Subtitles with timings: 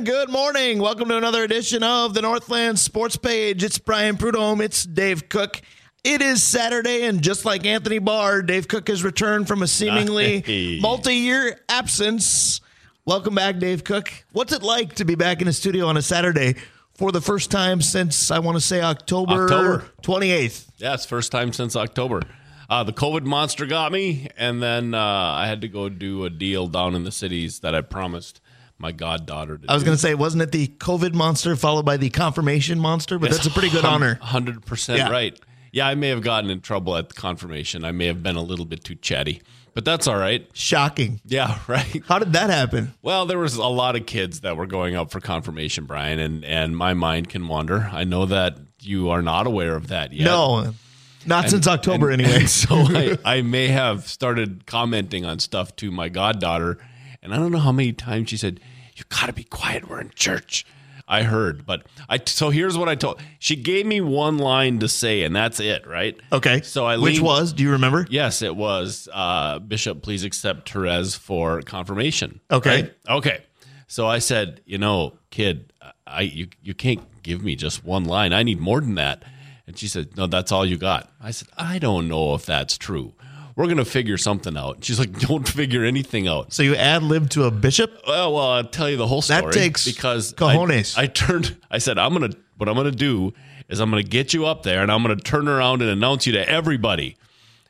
[0.00, 0.78] and good morning.
[0.78, 3.62] Welcome to another edition of the Northland Sports Page.
[3.62, 4.62] It's Brian Prudhomme.
[4.62, 5.60] It's Dave Cook.
[6.02, 10.42] It is Saturday, and just like Anthony Barr, Dave Cook has returned from a seemingly
[10.46, 10.80] Nice.
[10.80, 12.62] multi year absence.
[13.04, 14.10] Welcome back, Dave Cook.
[14.32, 16.54] What's it like to be back in the studio on a Saturday
[16.94, 19.84] for the first time since, I want to say, October, October.
[20.02, 20.66] 28th?
[20.78, 22.22] Yeah, it's first time since October.
[22.70, 26.30] Uh, the COVID monster got me, and then uh, I had to go do a
[26.30, 28.40] deal down in the cities that I promised
[28.80, 31.96] my goddaughter to I was going to say, wasn't it the COVID monster followed by
[31.96, 33.18] the confirmation monster?
[33.18, 34.14] But that's a pretty good honor.
[34.22, 35.38] Hundred percent right.
[35.72, 37.84] Yeah, I may have gotten in trouble at the confirmation.
[37.84, 39.40] I may have been a little bit too chatty,
[39.72, 40.48] but that's all right.
[40.52, 41.20] Shocking.
[41.24, 42.02] Yeah, right.
[42.08, 42.92] How did that happen?
[43.02, 46.44] Well, there was a lot of kids that were going up for confirmation, Brian, and
[46.44, 47.88] and my mind can wander.
[47.92, 50.24] I know that you are not aware of that yet.
[50.24, 50.72] No,
[51.26, 52.40] not since October And- anyway.
[52.40, 56.78] and so I, I may have started commenting on stuff to my goddaughter,
[57.22, 58.60] and I don't know how many times she said,
[58.94, 59.88] "You got to be quiet.
[59.88, 60.64] We're in church."
[61.10, 62.20] I heard, but I.
[62.24, 63.20] So here's what I told.
[63.40, 66.16] She gave me one line to say, and that's it, right?
[66.32, 66.60] Okay.
[66.62, 67.52] So I which was?
[67.52, 68.06] Do you remember?
[68.08, 70.02] Yes, it was uh, Bishop.
[70.02, 72.40] Please accept Therese for confirmation.
[72.50, 72.82] Okay.
[72.82, 72.94] Right?
[73.08, 73.44] Okay.
[73.88, 75.72] So I said, you know, kid,
[76.06, 78.32] I you you can't give me just one line.
[78.32, 79.24] I need more than that.
[79.66, 81.12] And she said, no, that's all you got.
[81.20, 83.14] I said, I don't know if that's true.
[83.60, 84.82] We're gonna figure something out.
[84.84, 86.50] She's like, don't figure anything out.
[86.52, 87.92] So you ad lib to a bishop?
[88.06, 89.42] Well, well, I'll tell you the whole story.
[89.42, 90.96] That takes because cojones.
[90.96, 91.58] I, I turned.
[91.70, 92.30] I said, I'm gonna.
[92.56, 93.34] What I'm gonna do
[93.68, 96.32] is I'm gonna get you up there, and I'm gonna turn around and announce you
[96.32, 97.18] to everybody.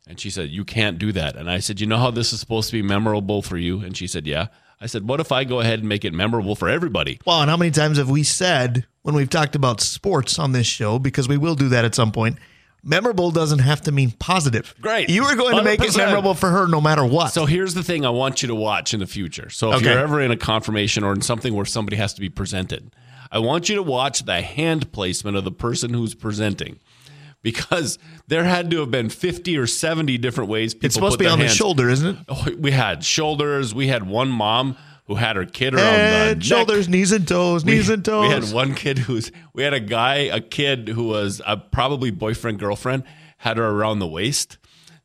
[0.07, 1.35] And she said, You can't do that.
[1.35, 3.81] And I said, You know how this is supposed to be memorable for you?
[3.81, 4.47] And she said, Yeah.
[4.81, 7.21] I said, What if I go ahead and make it memorable for everybody?
[7.27, 10.67] Well, and how many times have we said when we've talked about sports on this
[10.67, 12.39] show, because we will do that at some point,
[12.83, 14.75] memorable doesn't have to mean positive.
[14.81, 15.09] Great.
[15.11, 17.33] You are going to make it memorable for her no matter what.
[17.33, 19.51] So here's the thing I want you to watch in the future.
[19.51, 19.87] So if Okay.
[19.91, 22.91] you're ever in a confirmation or in something where somebody has to be presented,
[23.33, 26.79] I want you to watch the hand placement of the person who's presenting.
[27.43, 31.25] Because there had to have been 50 or 70 different ways people it's supposed to
[31.25, 32.25] be on the shoulder, isn't it?
[32.29, 33.75] Oh, we had shoulders.
[33.75, 34.77] We had one mom
[35.11, 36.45] who had her kid around the Head, neck.
[36.45, 38.29] shoulders, knees and toes, We- knees and toes.
[38.29, 39.33] We had one kid who's.
[39.53, 43.03] We had a guy, a kid who was a probably boyfriend girlfriend,
[43.39, 44.57] had her around the waist.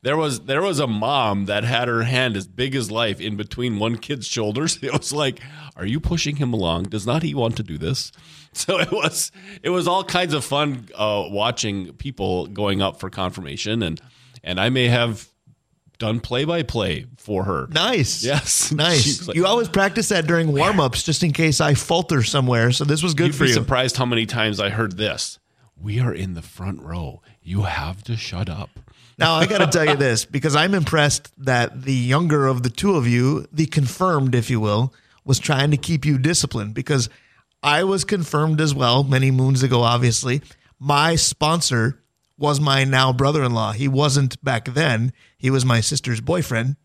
[0.02, 3.34] There was there was a mom that had her hand as big as life in
[3.34, 4.78] between one kid's shoulders.
[4.82, 5.40] It was like,
[5.74, 6.84] are you pushing him along?
[6.84, 8.12] Does not he want to do this?
[8.52, 13.10] So it was it was all kinds of fun uh, watching people going up for
[13.10, 14.00] confirmation and
[14.42, 15.28] and I may have
[15.98, 17.66] done play by play for her.
[17.70, 18.22] Nice.
[18.24, 18.72] Yes.
[18.72, 19.26] Nice.
[19.28, 22.72] like- you always practice that during warm ups just in case I falter somewhere.
[22.72, 23.54] So this was good You'd for be you.
[23.54, 25.38] surprised how many times I heard this.
[25.80, 27.22] We are in the front row.
[27.42, 28.70] You have to shut up.
[29.18, 32.68] Now, I got to tell you this because I'm impressed that the younger of the
[32.70, 34.92] two of you, the confirmed, if you will,
[35.24, 37.08] was trying to keep you disciplined because
[37.62, 40.42] I was confirmed as well many moons ago, obviously.
[40.78, 41.98] My sponsor
[42.38, 43.72] was my now brother in law.
[43.72, 46.76] He wasn't back then, he was my sister's boyfriend.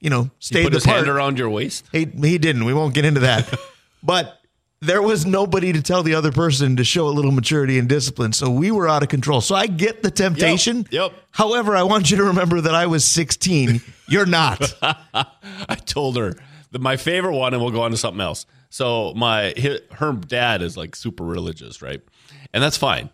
[0.00, 0.98] You know, He stayed put the his part.
[0.98, 1.84] hand around your waist.
[1.90, 2.64] He, he didn't.
[2.64, 3.52] We won't get into that.
[4.02, 4.38] but
[4.80, 8.32] there was nobody to tell the other person to show a little maturity and discipline.
[8.32, 9.40] So we were out of control.
[9.40, 10.86] So I get the temptation.
[10.92, 11.12] yep.
[11.32, 13.80] However, I want you to remember that I was 16.
[14.08, 14.72] You're not.
[14.82, 16.34] I told her
[16.70, 18.46] that my favorite one, and we'll go on to something else.
[18.70, 19.52] So my
[19.94, 22.00] her dad is like super religious, right?
[22.54, 23.10] And that's fine.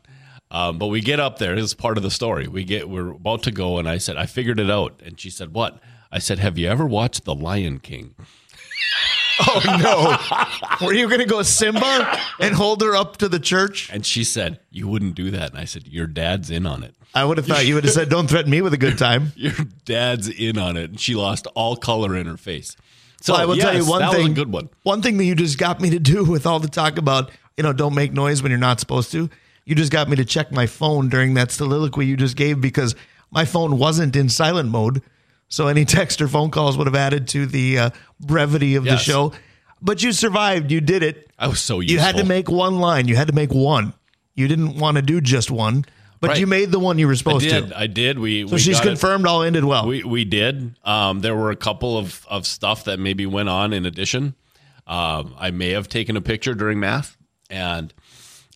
[0.51, 1.55] Um, but we get up there.
[1.57, 2.47] This is part of the story.
[2.47, 5.01] We get we're about to go, and I said I figured it out.
[5.05, 5.81] And she said, "What?"
[6.13, 8.15] I said, "Have you ever watched The Lion King?"
[9.41, 10.87] oh, no.
[10.87, 13.91] Were you going to go Simba and hold her up to the church?
[13.93, 16.95] And she said, "You wouldn't do that." And I said, "Your dad's in on it."
[17.15, 19.33] I would have thought you would have said, don't threaten me with a good time.
[19.37, 19.53] Your
[19.85, 20.91] dad's in on it.
[20.91, 22.77] And she lost all color in her face.
[23.21, 24.35] So So I will tell you one thing.
[24.35, 24.69] good one.
[24.83, 27.63] One thing that you just got me to do with all the talk about, you
[27.63, 29.31] know, don't make noise when you're not supposed to.
[29.65, 32.95] You just got me to check my phone during that soliloquy you just gave because
[33.31, 35.03] my phone wasn't in silent mode.
[35.49, 38.97] So any text or phone calls would have added to the uh, brevity of the
[38.97, 39.33] show.
[39.81, 40.71] But you survived.
[40.71, 41.31] You did it.
[41.39, 41.95] I was so useful.
[41.95, 43.09] You had to make one line.
[43.09, 43.93] You had to make one.
[44.35, 45.85] You didn't want to do just one,
[46.21, 46.41] but Right.
[46.41, 47.69] you made the one you were I supposed did.
[47.69, 47.79] to.
[47.79, 48.19] I did.
[48.19, 48.89] We So we she's got it.
[48.91, 49.87] confirmed all ended well.
[49.87, 50.75] We we did.
[50.85, 54.35] Um, there were a couple of, of stuff that maybe went on in addition.
[54.87, 57.17] Um, I may have taken a picture during math,
[57.49, 57.93] and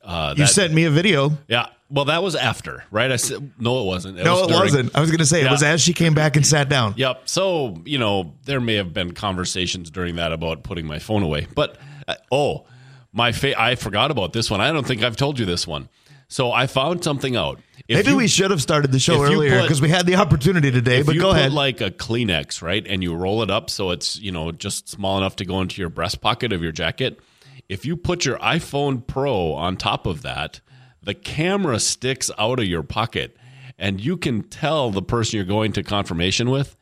[0.08, 1.32] uh, you that- sent me a video.
[1.46, 1.66] yeah.
[1.90, 3.10] Well, that was after, right?
[3.10, 4.18] I said no, it wasn't.
[4.18, 4.60] It No, was it during.
[4.62, 4.96] wasn't.
[4.96, 6.92] I was going to say it was as she came back and sat down.
[6.98, 7.22] Yep.
[7.24, 11.46] So you know, there may have been conversations during that about putting my phone away.
[11.54, 12.66] But uh, oh,
[13.10, 14.60] my fa- I forgot about this one.
[14.60, 15.88] I don't think I've told you this one.
[16.30, 17.58] So I found something out.
[17.88, 20.70] If Maybe you- we should have started the show earlier because we had the opportunity
[20.70, 21.00] today.
[21.02, 21.54] But go ahead.
[21.54, 25.16] like a Kleenex, right, and you roll it up so it's you know just small
[25.16, 27.18] enough to go into your breast pocket of your jacket.
[27.68, 30.60] If you put your iPhone Pro on top of that,
[31.02, 33.36] the camera sticks out of your pocket
[33.78, 36.76] and you can tell the person you're going to confirmation with.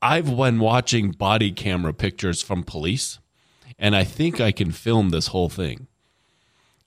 [0.00, 3.18] I've been watching body camera pictures from police
[3.78, 5.86] and I think I can film this whole thing.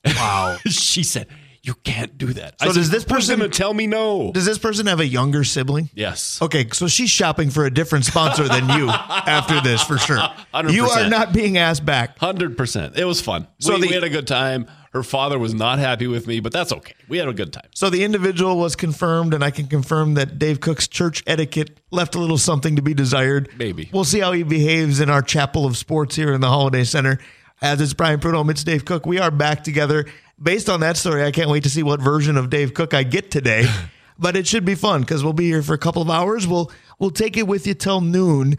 [0.06, 0.57] Wow.
[0.68, 1.27] she said,
[1.63, 4.46] "You can't do that." So I does said, this person- gonna tell me no?" Does
[4.46, 5.90] this person have a younger sibling?
[5.94, 6.40] Yes.
[6.42, 10.18] Okay, so she's shopping for a different sponsor than you after this for sure.
[10.54, 10.74] 100%.
[10.74, 12.18] You are not being asked back.
[12.19, 12.98] Hundred percent.
[12.98, 13.48] It was fun.
[13.60, 14.68] So we, the- we had a good time.
[14.94, 16.94] Her father was not happy with me, but that's okay.
[17.08, 17.69] We had a good time.
[17.74, 22.13] So the individual was confirmed, and I can confirm that Dave Cook's church etiquette left
[22.13, 23.48] a little something to be desired.
[23.58, 23.90] Maybe.
[23.94, 27.19] We'll see how he behaves in our chapel of sports here in the Holiday Center.
[27.62, 29.06] As it's Brian Prudhomme, it's Dave Cook.
[29.06, 30.08] We are back together.
[30.42, 33.04] Based on that story, I can't wait to see what version of Dave Cook I
[33.04, 33.66] get today.
[34.20, 36.48] but it should be fun because we'll be here for a couple of hours.
[36.48, 38.58] We'll we'll take it with you till noon.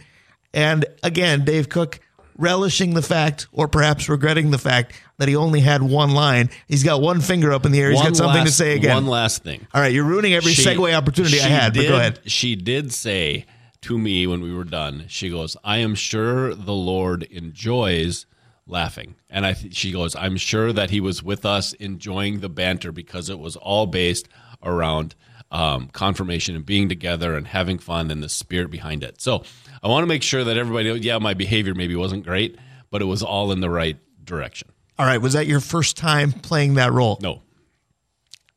[0.53, 2.01] And again, Dave Cook
[2.37, 6.51] relishing the fact, or perhaps regretting the fact, that he only had one line.
[6.67, 7.91] He's got one finger up in the air.
[7.91, 8.95] He's One got something to say again.
[8.95, 9.67] One last thing.
[9.73, 12.21] All right, you're ruining every She- segue opportunity I had, but go ahead.
[12.27, 13.47] She did say
[13.83, 18.27] to me when we were done, she goes, I am sure the Lord enjoys
[18.67, 19.17] laughing.
[19.29, 22.93] And I th- she goes, I'm sure that he was with us enjoying the banter
[22.93, 24.29] because it was all based
[24.63, 25.15] around
[25.51, 29.21] um, confirmation and being together and having fun and the spirit behind it.
[29.21, 29.45] So
[29.83, 32.57] I want to make sure that everybody, yeah, my behavior maybe wasn't great,
[32.91, 34.69] but it was all in the right direction.
[34.99, 37.19] All right, was that your first time playing that role?
[37.21, 37.43] No.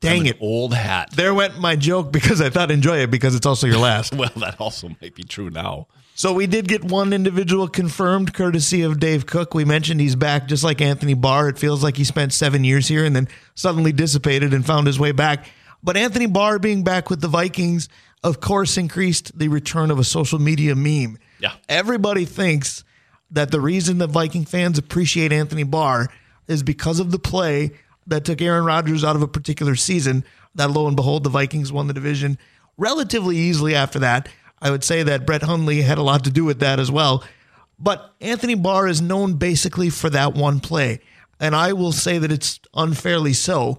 [0.00, 0.36] Dang it.
[0.40, 1.10] Old hat.
[1.12, 4.14] There went my joke because I thought enjoy it because it's also your last.
[4.16, 5.88] Well, that also might be true now.
[6.16, 9.52] So we did get one individual confirmed courtesy of Dave Cook.
[9.52, 11.50] We mentioned he's back just like Anthony Barr.
[11.50, 14.98] It feels like he spent seven years here and then suddenly dissipated and found his
[14.98, 15.46] way back.
[15.82, 17.90] But Anthony Barr being back with the Vikings,
[18.24, 21.18] of course, increased the return of a social media meme.
[21.38, 21.52] Yeah.
[21.68, 22.82] Everybody thinks
[23.30, 26.08] that the reason that Viking fans appreciate Anthony Barr
[26.48, 27.72] is because of the play
[28.06, 30.24] that took Aaron Rodgers out of a particular season.
[30.54, 32.38] That lo and behold, the Vikings won the division
[32.78, 34.30] relatively easily after that.
[34.60, 37.24] I would say that Brett Hundley had a lot to do with that as well.
[37.78, 41.00] But Anthony Barr is known basically for that one play.
[41.38, 43.78] And I will say that it's unfairly so,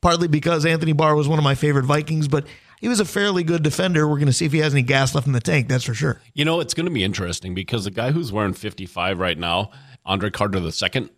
[0.00, 2.46] partly because Anthony Barr was one of my favorite Vikings, but
[2.80, 4.06] he was a fairly good defender.
[4.06, 5.94] We're going to see if he has any gas left in the tank, that's for
[5.94, 6.20] sure.
[6.34, 9.70] You know, it's going to be interesting because the guy who's wearing 55 right now,
[10.04, 11.08] Andre Carter II,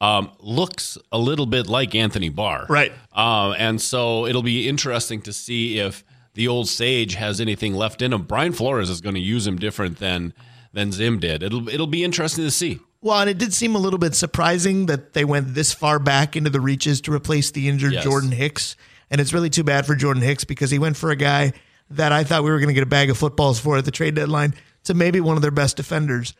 [0.00, 2.66] um, looks a little bit like Anthony Barr.
[2.68, 2.92] Right.
[3.12, 6.04] Um, and so it'll be interesting to see if
[6.40, 8.22] the old sage has anything left in him.
[8.22, 10.32] Brian Flores is going to use him different than
[10.72, 11.42] than Zim did.
[11.42, 12.80] It'll it'll be interesting to see.
[13.02, 16.36] Well, and it did seem a little bit surprising that they went this far back
[16.36, 18.04] into the reaches to replace the injured Yes.
[18.04, 18.74] Jordan Hicks.
[19.10, 21.52] And it's really too bad for Jordan Hicks because he went for a guy
[21.90, 23.90] that I thought we were going to get a bag of footballs for at the
[23.90, 24.54] trade deadline
[24.84, 26.32] to maybe one of their best defenders.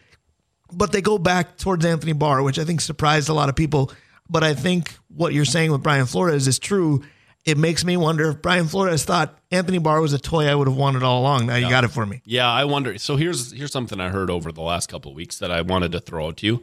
[0.73, 3.93] But they go back towards Anthony Barr, which I think surprised a lot of people.
[4.31, 7.03] But I think what you're saying with Brian Flores is true.
[7.45, 10.69] It makes me wonder if Brian Flores thought Anthony Barr was a toy I would
[10.69, 11.47] have wanted all along.
[11.47, 12.21] Now you got it for me.
[12.25, 12.99] Yeah, I wonder.
[12.99, 15.93] So here's here's something I heard over the last couple of weeks that I wanted
[15.93, 16.63] to throw out to you.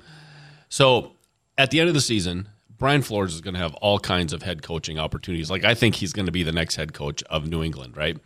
[0.69, 1.13] So
[1.57, 4.43] at the end of the season, Brian Flores is going to have all kinds of
[4.43, 5.49] head coaching opportunities.
[5.49, 8.17] Like I think he's going to be the next head coach of New England, right?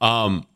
[0.00, 0.46] Um,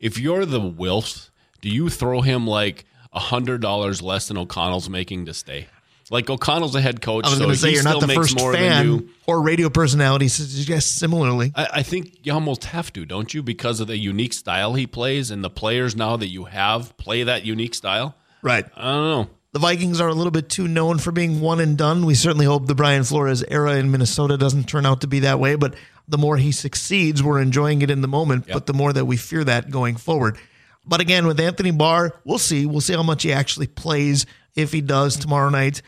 [0.00, 1.28] if you're the Wilfs,
[1.60, 5.66] do you throw him like a hundred dollars less than O'Connell's making to stay?
[6.10, 8.14] Like O'Connell's a head coach, I was so going to say you're still not the
[8.14, 11.52] first fan or radio personality suggest similarly.
[11.54, 13.42] I, I think you almost have to, don't you?
[13.42, 17.22] Because of the unique style he plays and the players now that you have play
[17.22, 18.14] that unique style.
[18.42, 18.66] Right.
[18.76, 19.30] I don't know.
[19.52, 22.04] The Vikings are a little bit too known for being one and done.
[22.06, 25.38] We certainly hope the Brian Flores era in Minnesota doesn't turn out to be that
[25.38, 25.76] way, but
[26.08, 29.16] the more he succeeds, we're enjoying it in the moment, but the more that we
[29.16, 30.38] fear that going forward.
[30.84, 32.66] But again, with Anthony Barr, we'll see.
[32.66, 35.82] We'll see how much he actually plays if he does tomorrow night.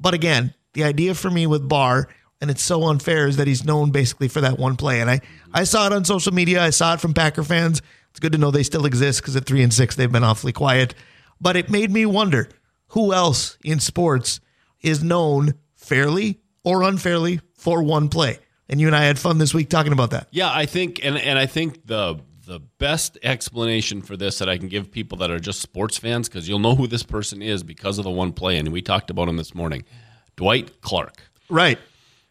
[0.00, 2.08] But again, the idea for me with Barr,
[2.40, 5.00] and it's so unfair, is that he's known basically for that one play.
[5.00, 5.20] And I,
[5.52, 6.62] I saw it on social media.
[6.62, 7.82] I saw it from Packer fans.
[8.10, 10.52] It's good to know they still exist because at three and six, they've been awfully
[10.52, 10.94] quiet.
[11.40, 12.48] But it made me wonder
[12.88, 14.40] who else in sports
[14.80, 18.38] is known fairly or unfairly for one play.
[18.68, 20.28] And you and I had fun this week talking about that.
[20.30, 24.56] Yeah, I think, and and I think the the best explanation for this that I
[24.56, 27.62] can give people that are just sports fans, because you'll know who this person is
[27.62, 29.84] because of the one play, and we talked about him this morning,
[30.34, 31.78] Dwight Clark, Right.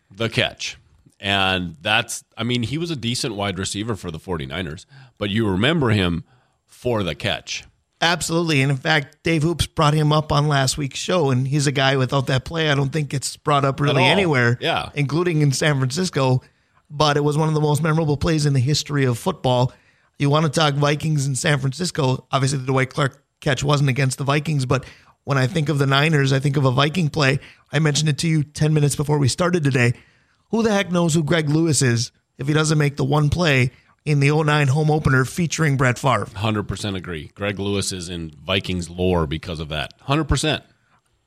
[0.09, 0.77] the catch.
[1.19, 4.85] And that's, I mean, he was a decent wide receiver for the 49ers,
[5.19, 6.23] but you remember him
[6.65, 7.63] for the catch.
[8.01, 8.61] Absolutely.
[8.61, 11.71] And in fact, Dave Hoops brought him up on last week's show, and he's a
[11.71, 12.71] guy without that play.
[12.71, 14.89] I don't think it's brought up really anywhere, Yeah.
[14.95, 16.41] including in San Francisco.
[16.89, 19.73] But it was one of the most memorable plays in the history of football.
[20.19, 22.25] You want to talk Vikings in San Francisco?
[22.31, 24.83] Obviously, the Dwight Clark catch wasn't against the Vikings, but
[25.27, 27.39] When I think of the Niners, I think of a Viking play.
[27.69, 29.91] I mentioned it to you 10 minutes before we started today.
[30.51, 33.71] Who the heck knows who Greg Lewis is if he doesn't make the one play
[34.05, 36.27] in the 09 home opener featuring Brett Favre?
[36.27, 37.29] 100% agree.
[37.35, 39.99] Greg Lewis is in Vikings lore because of that.
[40.03, 40.61] 100%.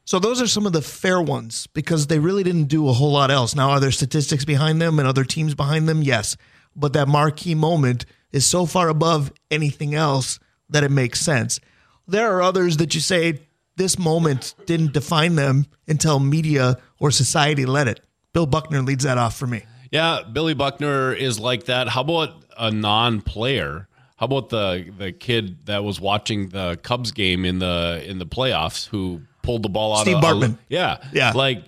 [0.06, 3.12] So those are some of the fair ones because they really didn't do a whole
[3.12, 3.54] lot else.
[3.54, 6.00] Now, are there statistics behind them and other teams behind them?
[6.00, 6.38] Yes.
[6.75, 11.60] But that marquee moment is so far above anything else that it makes sense.
[12.06, 13.40] There are others that you say
[13.76, 18.00] this moment didn't define them until media or society let it.
[18.32, 19.64] Bill Buckner leads that off for me.
[19.90, 21.88] Yeah, Billy Buckner is like that.
[21.88, 23.88] How about a non-player?
[24.16, 28.26] How about the the kid that was watching the Cubs game in the in the
[28.26, 30.58] playoffs who pulled the ball out Steve of Bartman.
[30.68, 30.99] yeah.
[31.12, 31.32] Yeah.
[31.34, 31.64] Like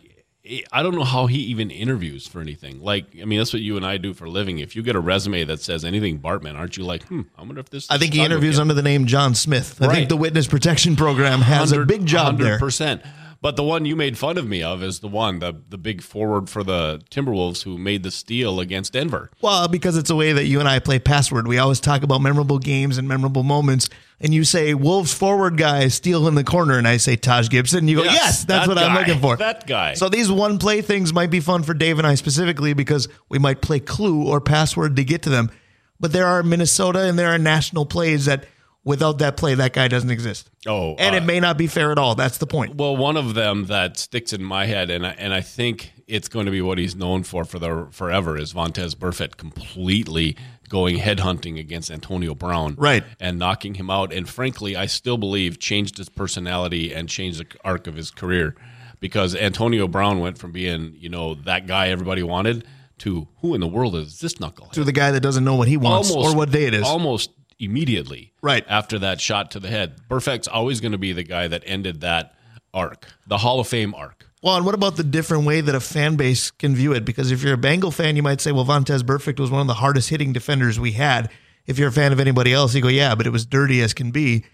[0.72, 2.80] I don't know how he even interviews for anything.
[2.82, 4.58] Like, I mean, that's what you and I do for a living.
[4.58, 7.60] If you get a resume that says anything Bartman, aren't you like, hmm, I wonder
[7.60, 9.80] if this I think he interviews under the name John Smith.
[9.80, 9.94] I Right.
[9.94, 12.58] think the witness protection program has a big job there.
[12.58, 13.02] 100%.
[13.42, 16.00] But the one you made fun of me of is the one, the the big
[16.00, 19.32] forward for the Timberwolves who made the steal against Denver.
[19.40, 21.48] Well, because it's a way that you and I play password.
[21.48, 23.88] We always talk about memorable games and memorable moments.
[24.20, 27.80] And you say Wolves forward guy steal in the corner, and I say Taj Gibson.
[27.80, 29.36] And you go, Yes, yes, that's that what I'm looking for.
[29.36, 29.94] That guy.
[29.94, 33.40] So these one play things might be fun for Dave and I specifically because we
[33.40, 35.50] might play clue or password to get to them.
[35.98, 38.44] But there are Minnesota and there are national plays that
[38.84, 40.50] without that play, that guy doesn't exist.
[40.66, 42.14] Oh, and uh, it may not be fair at all.
[42.14, 42.74] That's the point.
[42.76, 46.28] Well, one of them that sticks in my head, and I, and I think it's
[46.28, 50.36] going to be what he's known for for the forever, is Vontaze Burfict completely
[50.68, 53.04] going headhunting against Antonio Brown, Right.
[53.20, 54.12] and knocking him out.
[54.12, 58.54] And frankly, I still believe changed his personality and changed the arc of his career
[58.98, 62.64] because Antonio Brown went from being you know that guy everybody wanted
[62.98, 64.72] to who in the world is this knucklehead?
[64.72, 66.84] To the guy that doesn't know what he wants or what day it is.
[66.84, 67.30] Almost
[67.62, 68.64] immediately, Right.
[68.68, 70.00] after that shot to the head.
[70.08, 72.34] Burfict's always going to be the guy that ended that
[72.74, 74.26] arc, the Hall of Fame arc.
[74.42, 77.04] Well, and what about the different way that a fan base can view it?
[77.04, 79.66] Because if you're a Bengal fan, you might say, well, Vontaze Burfict was one of
[79.68, 81.30] the hardest hitting defenders we had.
[81.66, 83.94] If you're a fan of anybody else, you go, yeah, but it was dirty as
[83.94, 84.44] can be.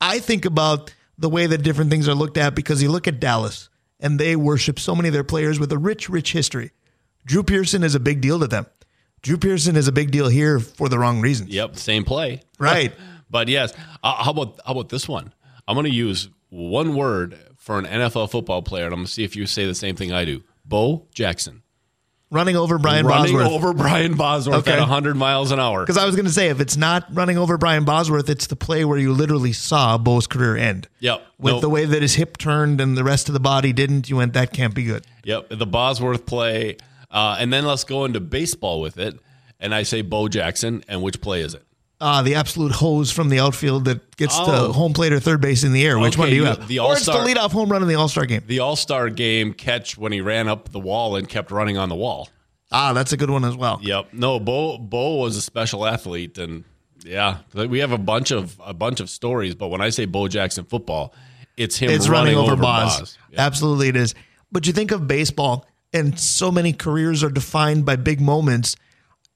[0.00, 3.20] I think about the way that different things are looked at because you look at
[3.20, 3.68] Dallas
[4.00, 6.70] and they worship so many of their players with a rich, rich history.
[7.26, 8.64] Drew Pearson is a big deal to them.
[9.22, 11.50] Drew Pearson is a big deal here for the wrong reasons.
[11.50, 12.40] Yep, same play.
[12.60, 12.92] Right.
[13.30, 13.72] but yes,
[14.02, 15.32] uh, how about how about this one?
[15.68, 19.12] I'm going to use one word for an NFL football player, and I'm going to
[19.12, 20.42] see if you say the same thing I do.
[20.64, 21.62] Bo Jackson.
[22.30, 23.52] Running over Brian running Bosworth.
[23.52, 24.72] over Brian Bosworth Okay.
[24.72, 25.80] at 100 miles an hour.
[25.82, 28.56] Because I was going to say, if it's not running over Brian Bosworth, it's the
[28.56, 30.88] play where you literally saw Bo's career end.
[31.00, 31.22] Yep.
[31.38, 31.60] With Nope.
[31.62, 34.34] the way that his hip turned and the rest of the body didn't, you went,
[34.34, 35.06] that can't be good.
[35.24, 36.76] Yep, the Bosworth play,
[37.10, 39.18] uh, and then let's go into baseball with it.
[39.60, 41.64] And I say Bo Jackson, and which play is it?
[42.00, 44.68] Ah, the absolute hose from the outfield that gets Oh.
[44.68, 45.98] to home plate or third base in the air.
[45.98, 46.68] Which Okay, one do you have?
[46.68, 48.42] the or it's the All-Star- leadoff home run in the All Star game.
[48.46, 51.88] The All Star game catch when he ran up the wall and kept running on
[51.88, 52.28] the wall.
[52.70, 53.80] Ah, that's a good one as well.
[53.82, 54.08] Yep.
[54.12, 56.62] No, Bo Bo was a special athlete, and
[57.04, 59.56] yeah, we have a bunch of a bunch of stories.
[59.56, 61.12] But when I say Bo Jackson football,
[61.56, 62.98] it's him It's running, running over, Boz.
[63.00, 63.18] Boz.
[63.32, 63.44] Yeah.
[63.44, 64.14] Absolutely, it is.
[64.52, 68.76] But you think of baseball, and so many careers are defined by big moments.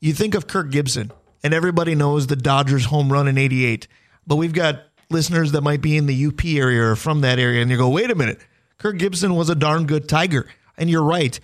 [0.00, 3.86] You think of Kirk Gibson, and everybody knows the Dodgers home run in '88.
[4.26, 7.62] But we've got listeners that might be in the UP area or from that area,
[7.62, 8.40] and you go, "Wait a minute,
[8.78, 10.46] Kirk Gibson was a darn good Tiger."
[10.78, 11.38] And you're right.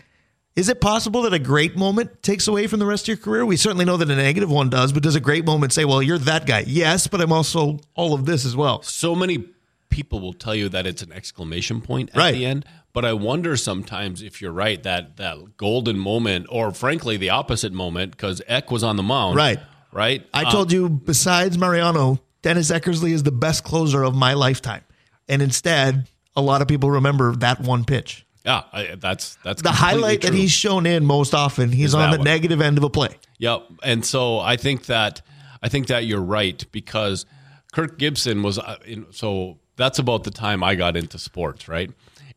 [0.57, 3.47] Is it possible that a great moment takes away from the rest of your career?
[3.47, 6.03] We certainly know that a negative one does, but does a great moment say, "Well,
[6.03, 6.65] you're that guy"?
[6.67, 8.83] Yes, but I'm also all of this as well.
[8.83, 9.45] So many
[9.89, 12.35] people will tell you that it's an exclamation point at Right.
[12.35, 12.65] the end.
[12.93, 17.73] But I wonder sometimes if you're right that that golden moment, or frankly the opposite
[17.73, 19.59] moment, because Eck was on the mound, Right.
[19.93, 20.27] Right.
[20.35, 24.83] I Uh, told you, besides Mariano, Dennis Eckersley is the best closer of my lifetime.
[25.29, 28.25] And instead, a lot of people remember that one pitch.
[28.45, 32.17] yeah, I, that's that's The highlight that he's shown in most often, he's on the
[32.19, 32.25] one.
[32.25, 33.17] negative end of a play.
[33.39, 33.63] Yep.
[33.83, 35.23] And so I think that
[35.63, 37.27] I think that you're right because
[37.73, 41.91] Kirk Gibson was uh, in, so that's about the time I got into sports, right?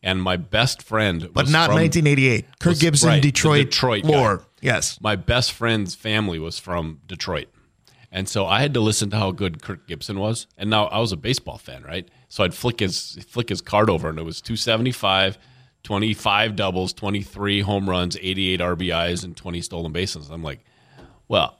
[0.03, 2.59] And my best friend, But not from, 1988.
[2.59, 4.37] Kirk Gibson, right, Detroit, Detroit guy.
[4.61, 4.99] Yes.
[4.99, 7.47] My best friend's family was from Detroit.
[8.11, 10.47] And so I had to listen to how good Kirk Gibson was.
[10.57, 12.09] And now I was a baseball fan, right?
[12.29, 15.37] So I'd flick his flick his card over and it was 275,
[15.83, 20.29] 25 doubles, 23 home runs, 88 RBIs and 20 stolen bases.
[20.29, 20.59] I'm like,
[21.27, 21.57] well,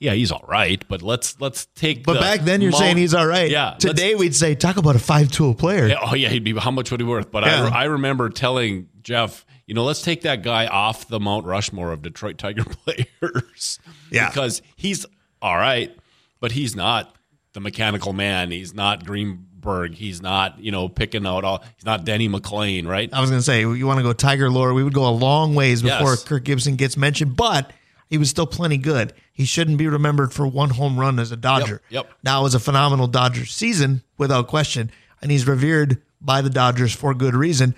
[0.00, 3.14] yeah, he's all right, but let's let's take But the back then, you're saying he's
[3.14, 3.50] all right.
[3.50, 3.76] Yeah.
[3.78, 5.86] Today, we'd say, talk about a five tool player.
[5.88, 6.56] yeah, oh yeah, he'd be.
[6.58, 7.30] How much would he be worth?
[7.30, 7.70] But Yeah.
[7.72, 11.92] I, I remember telling Jeff, you know, let's take that guy off the Mount Rushmore
[11.92, 13.78] of Detroit Tiger players.
[14.10, 14.28] Yeah.
[14.30, 15.04] because he's
[15.42, 15.94] all right,
[16.40, 17.14] but he's not
[17.52, 18.50] the mechanical man.
[18.50, 19.94] He's not Greenberg.
[19.94, 21.62] He's not, you know, picking out all.
[21.76, 23.08] He's not Denny McLain, right?
[23.12, 25.10] I was going to say, you want to go Tiger lore, we would go a
[25.10, 26.24] long ways before Yes.
[26.24, 27.70] Kirk Gibson gets mentioned, but
[28.10, 29.14] he was still plenty good.
[29.32, 31.80] He shouldn't be remembered for one home run as a Dodger.
[31.88, 32.18] Yep, yep.
[32.22, 34.90] Now it was a phenomenal Dodger season without question,
[35.22, 37.74] and he's revered by the Dodgers for good reason.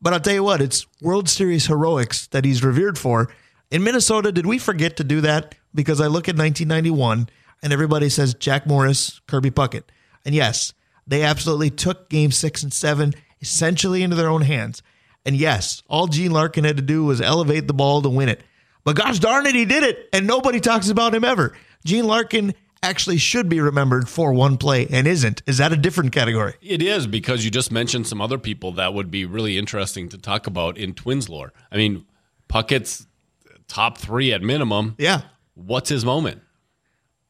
[0.00, 3.32] But I'll tell you what, it's World Series heroics that he's revered for.
[3.70, 5.54] In Minnesota, did we forget to do that?
[5.74, 7.28] Because I look at 1991
[7.62, 9.84] and everybody says Jack Morris, Kirby Puckett.
[10.24, 10.72] And yes,
[11.06, 14.82] they absolutely took game six and seven essentially into their own hands.
[15.24, 18.42] And yes, all Gene Larkin had to do was elevate the ball to win it.
[18.92, 20.08] But gosh darn it, he did it.
[20.12, 21.56] And nobody talks about him ever.
[21.84, 25.42] Gene Larkin actually should be remembered for one play and isn't.
[25.46, 26.54] Is that a different category?
[26.60, 30.18] It is because you just mentioned some other people that would be really interesting to
[30.18, 31.52] talk about in Twins lore.
[31.70, 32.04] I mean,
[32.48, 33.06] Puckett's
[33.68, 34.96] top three at minimum.
[34.98, 35.20] Yeah.
[35.54, 36.42] What's his moment?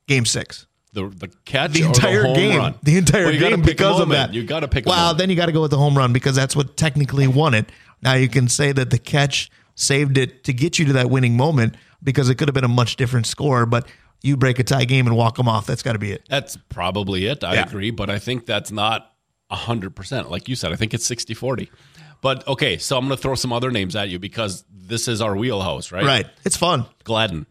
[0.07, 0.67] Game six.
[0.93, 2.59] The the catch The entire the home game.
[2.59, 2.75] run?
[2.83, 4.33] The entire Well, game because of that.
[4.33, 4.87] You got to pick.
[4.87, 7.55] Well, then you got to go with the home run because that's what technically won
[7.55, 7.69] it.
[8.03, 9.51] Now you can say that the catch
[9.81, 12.69] saved it to get you to that winning moment because it could have been a
[12.69, 13.87] much different score, but
[14.23, 15.67] you break a tie game and walk them off.
[15.67, 16.23] That's got to be it.
[16.29, 17.43] That's probably it.
[17.43, 17.67] I Yeah.
[17.67, 19.13] agree, but I think that's not
[19.51, 20.31] 100%.
[20.31, 21.71] Like you said, I think it's 60 40.
[22.21, 25.23] But okay, so I'm going to throw some other names at you because this is
[25.23, 26.05] our wheelhouse, right?
[26.05, 26.27] Right.
[26.45, 27.47] It's fun Gladden.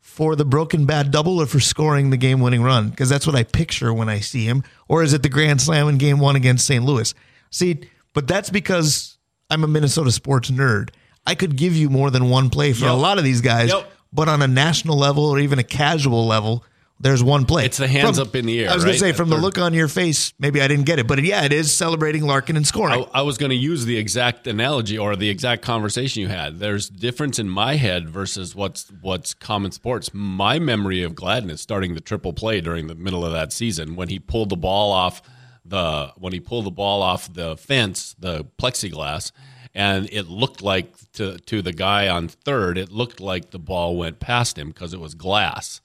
[0.00, 3.34] for the broken bad double or for scoring the game winning run because that's what
[3.34, 4.62] I picture when I see him.
[4.86, 6.84] Or is it the grand slam in game one against St.
[6.84, 7.12] Louis?
[7.50, 7.80] See,
[8.12, 9.18] but that's because
[9.50, 10.90] I'm a Minnesota sports nerd.
[11.26, 12.92] I could give you more than one play for Yep.
[12.92, 13.90] a lot of these guys, Yep.
[14.12, 16.64] but on a national level or even a casual level,
[17.00, 17.64] there's one play.
[17.66, 19.58] It's the hands up in the air, I was going to say, from the look
[19.58, 22.64] on your face, maybe I didn't get it, but yeah, it is celebrating Larkin and
[22.66, 23.04] scoring.
[23.12, 26.60] I, I was going to use the exact analogy or the exact conversation you had.
[26.60, 30.10] There's difference in my head versus what's what's common sports.
[30.14, 33.96] My memory of Gladden is starting the triple play during the middle of that season
[33.96, 35.20] when he pulled the ball off
[35.64, 39.32] the when he pulled the ball off the fence, the plexiglass,
[39.74, 43.96] and it looked like to to the guy on third, it looked like the ball
[43.96, 45.80] went past him because it was glass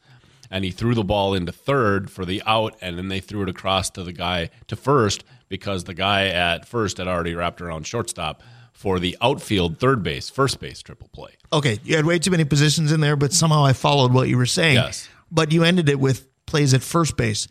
[0.51, 3.49] and he threw the ball into third for the out, and then they threw it
[3.49, 7.85] across to the guy to first because the guy at first had already wrapped around
[7.85, 8.41] shortstop
[8.73, 11.31] for the outfield third base, first base triple play.
[11.51, 14.37] Okay, you had way too many positions in there, but somehow I followed what you
[14.37, 14.75] were saying.
[14.75, 15.09] Yes.
[15.31, 17.47] But you ended it with plays at first base.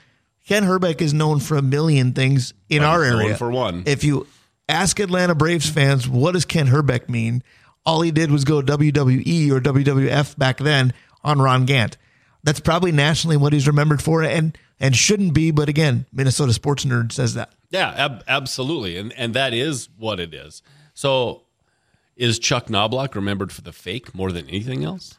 [0.47, 3.37] Kent Hrbek is known for a million things in our area.
[3.37, 3.83] for one.
[3.87, 4.27] If you
[4.69, 7.43] ask Atlanta Braves fans, what does Kent Hrbek mean?
[7.87, 10.93] All he did was go WWE or WWF back then
[11.25, 11.97] on Ron Gant.
[12.45, 15.51] That's probably nationally what he's remembered for, and and shouldn't be.
[15.51, 17.53] But again, Minnesota sports nerd says that.
[17.71, 20.63] Yeah, ab- absolutely, and and that is what it is.
[20.95, 21.43] So,
[22.17, 25.19] is Chuck Knobloch remembered for the fake more than anything else?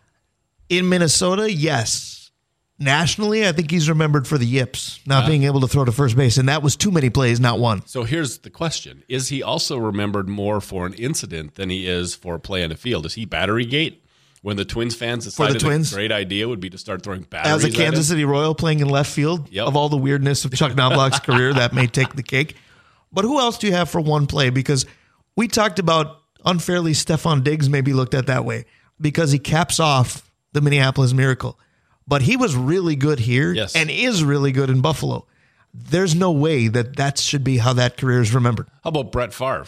[0.70, 2.19] In Minnesota, yes.
[2.82, 6.16] Nationally, I think he's remembered for the yips, not being able to throw to first
[6.16, 7.86] base, and that was too many plays, not one.
[7.86, 12.16] So here's the question: Is he also remembered more for an incident than he is
[12.16, 13.06] for a play on the field?
[13.06, 14.06] Is he battery gate?
[14.42, 15.92] When the Twins fans decided Twins?
[15.92, 18.08] a great idea would be to start throwing batteries As a Kansas?
[18.08, 19.68] City Royal playing in left field, Yep.
[19.68, 22.56] of all the weirdness of Chuck Knobloch's career, that may take the cake.
[23.12, 24.50] But who else do you have for one play?
[24.50, 24.86] Because
[25.36, 28.64] we talked about unfairly Stefon Diggs may be looked at that way
[29.02, 31.60] because he caps off the Minneapolis Miracle.
[32.10, 33.76] But he was really good here Yes.
[33.76, 35.26] and is really good in Buffalo.
[35.74, 38.68] There's no way that that should be how that career is remembered.
[38.84, 39.68] How about Brett Favre?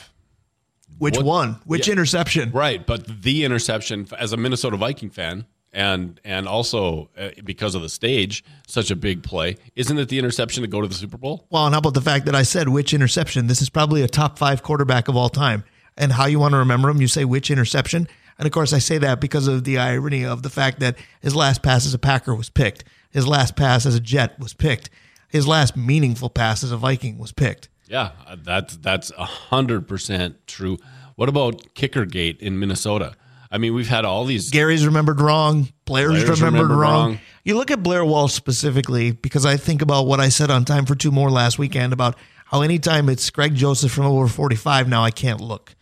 [0.97, 1.55] Which What- one?
[1.65, 1.93] Which Yeah.
[1.93, 2.51] interception?
[2.51, 7.81] Right, but the interception as a Minnesota Viking fan, and and also uh, because of
[7.81, 9.57] the stage, such a big play.
[9.75, 11.45] Isn't it the interception to go to the Super Bowl?
[11.49, 13.47] Well, and how about the fact that I said which interception?
[13.47, 15.63] This is probably a top five quarterback of all time.
[15.97, 18.07] And how you want to remember him, you say which interception.
[18.41, 21.35] And of course, I say that because of the irony of the fact that his
[21.35, 24.89] last pass as a Packer was picked, his last pass as a Jet was picked,
[25.29, 27.69] his last meaningful pass as a Viking was picked.
[27.87, 30.79] Yeah, uh, that's that's a hundred percent true.
[31.17, 33.13] What about Kickergate in Minnesota?
[33.51, 34.49] I mean, we've had all these.
[34.49, 35.67] Gary's remembered wrong.
[35.85, 37.09] Blair's Blair's remembered, remembered wrong.
[37.09, 37.19] wrong.
[37.45, 40.87] You look at Blair Walsh specifically because I think about what I said on Time
[40.87, 45.03] for Two More last weekend about how anytime it's Greg Joseph from over 45, now
[45.03, 45.75] I can't look.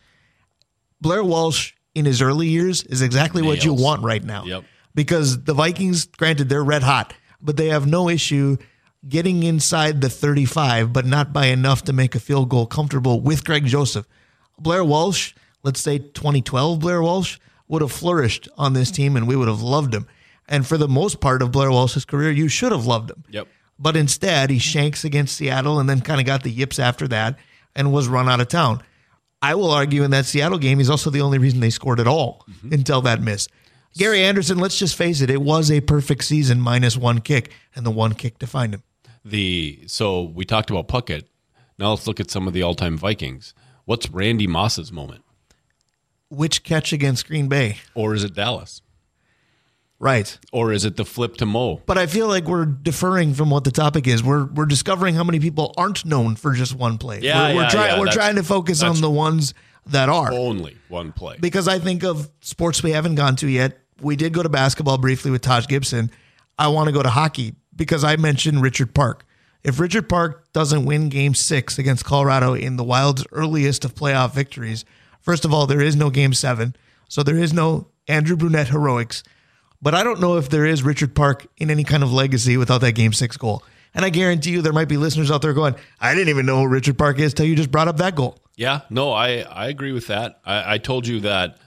[1.00, 4.44] Blair Walsh in his early years is exactly what you want right now.
[4.44, 4.64] Yep.
[4.94, 8.56] Because the Vikings, granted, they're red hot, but they have no issue
[9.08, 13.44] getting inside the 35, but not by enough to make a field goal comfortable with
[13.44, 14.06] Greg Joseph.
[14.58, 19.36] Blair Walsh, let's say 2012 Blair Walsh, would have flourished on this team and we
[19.36, 20.06] would have loved him.
[20.48, 23.24] And for the most part of Blair Walsh's career, you should have loved him.
[23.30, 23.48] Yep.
[23.78, 27.38] But instead, he shanks against Seattle and then kind of got the yips after that
[27.74, 28.82] and was run out of town.
[29.42, 32.06] I will argue in that Seattle game, he's also the only reason they scored at
[32.06, 32.74] all mm-hmm.
[32.74, 33.48] until that miss.
[33.96, 37.84] Gary Anderson, let's just face it, it was a perfect season minus one kick, and
[37.84, 38.82] the one kick defined him.
[39.24, 41.24] The so we talked about Puckett.
[41.78, 43.54] Now let's look at some of the all-time Vikings.
[43.84, 45.24] What's Randy Moss's moment,
[46.28, 47.78] Which catch against Green Bay?
[47.94, 48.82] or is it Dallas,
[50.00, 50.38] Right.
[50.50, 51.82] or is it the flip to Mo?
[51.84, 54.24] But I feel like we're deferring from what the topic is.
[54.24, 57.20] We're we're discovering how many people aren't known for just one play.
[57.20, 59.52] Yeah, we're, we're yeah, trying yeah, we're trying to focus on the ones
[59.86, 60.32] that are.
[60.32, 61.36] Only one play.
[61.38, 63.78] because I think of sports we haven't gone to yet.
[64.00, 66.10] We did go to basketball briefly with Taj Gibson.
[66.58, 69.24] I want to go to hockey because I mentioned Richard Park.
[69.62, 74.32] If Richard Park doesn't win game six against Colorado in the Wild's earliest of playoff
[74.32, 74.86] victories,
[75.20, 76.74] first of all, there is no game seven.
[77.08, 79.22] So there is no Andrew Brunette heroics.
[79.82, 82.82] But I don't know if there is Richard Park in any kind of legacy without
[82.82, 83.64] that game six goal.
[83.94, 86.60] And I guarantee you there might be listeners out there going, I didn't even know
[86.60, 88.38] who Richard Park is till you just brought up that goal.
[88.56, 90.40] Yeah, no, I, I agree with that.
[90.44, 91.58] I, I told you that.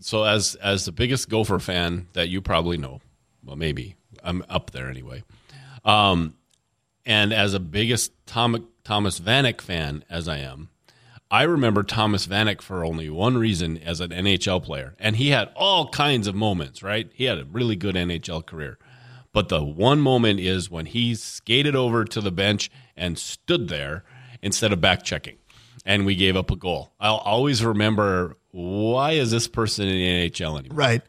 [0.00, 3.00] So as as the biggest Gopher fan that you probably know,
[3.44, 5.22] well, maybe I'm up there anyway.
[5.84, 6.34] Um,
[7.04, 10.68] and as a biggest Tom, Thomas Vanek fan as I am,
[11.30, 15.50] I remember Thomas Vanek for only one reason as an NHL player, and he had
[15.56, 16.82] all kinds of moments.
[16.82, 18.78] Right, he had a really good NHL career.
[19.32, 24.04] But the one moment is when he skated over to the bench and stood there
[24.40, 25.36] instead of back checking.
[25.84, 26.92] And we gave up a goal.
[26.98, 30.76] I'll always remember why is this person in the NHL anymore?
[30.78, 31.02] Right.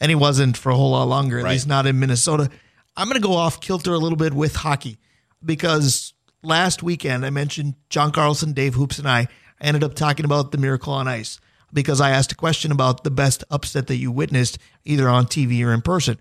[0.00, 1.52] And he wasn't for a whole lot longer, at Right.
[1.52, 2.48] least not in Minnesota.
[2.96, 4.98] I'm going to go off kilter a little bit with hockey
[5.44, 9.26] because last weekend I mentioned John Carlson, Dave Hoops, and I
[9.60, 11.40] ended up talking about the Miracle on Ice
[11.72, 15.64] because I asked a question about the best upset that you witnessed either on TV
[15.64, 16.18] or in person.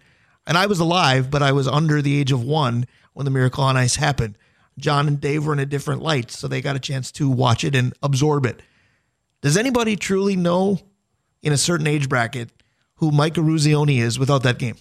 [0.47, 3.63] And I was alive, but I was under the age of one when the Miracle
[3.63, 4.37] on Ice happened.
[4.77, 7.63] John and Dave were in a different light, so they got a chance to watch
[7.63, 8.61] it and absorb it.
[9.41, 10.79] Does anybody truly know
[11.41, 12.49] in a certain age bracket
[12.95, 14.75] who Mike Eruzione is without that game?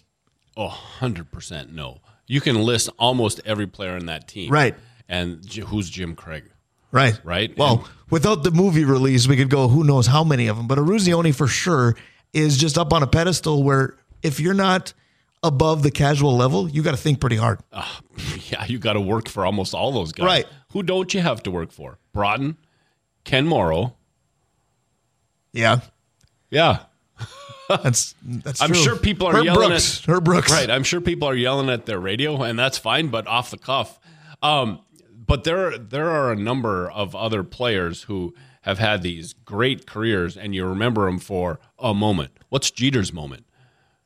[0.57, 1.99] Oh, 100% no.
[2.27, 4.51] You can list almost every player in that team.
[4.51, 4.75] Right.
[5.09, 6.51] And who's Jim Craig?
[6.95, 7.21] Right.
[7.25, 7.55] Right.
[7.59, 10.67] Well, And- without the movie release, we could go who knows how many of them.
[10.69, 11.97] But Eruzione for sure
[12.33, 14.95] is just up on a pedestal where if you're not
[15.43, 17.59] above the casual level, you got to think pretty hard.
[18.51, 20.25] yeah, you got to work for almost all those guys.
[20.25, 20.47] Right.
[20.73, 21.99] Who don't you have to work for?
[22.15, 22.57] Broten,
[23.25, 23.97] Ken Morrow.
[25.53, 25.81] Yeah.
[26.51, 26.81] Yeah.
[27.69, 28.77] That's that's I'm true.
[28.83, 30.01] sure people are Herb yelling Brooks.
[30.01, 30.53] at Herb Brooks.
[30.53, 30.71] Right.
[30.71, 33.99] I'm sure people are yelling at their radio, and that's fine, but off the cuff.
[34.43, 34.81] Um,
[35.25, 40.37] but there, there are a number of other players who have had these great careers,
[40.37, 42.33] and you remember them for a moment.
[42.49, 43.45] What's Jeter's moment?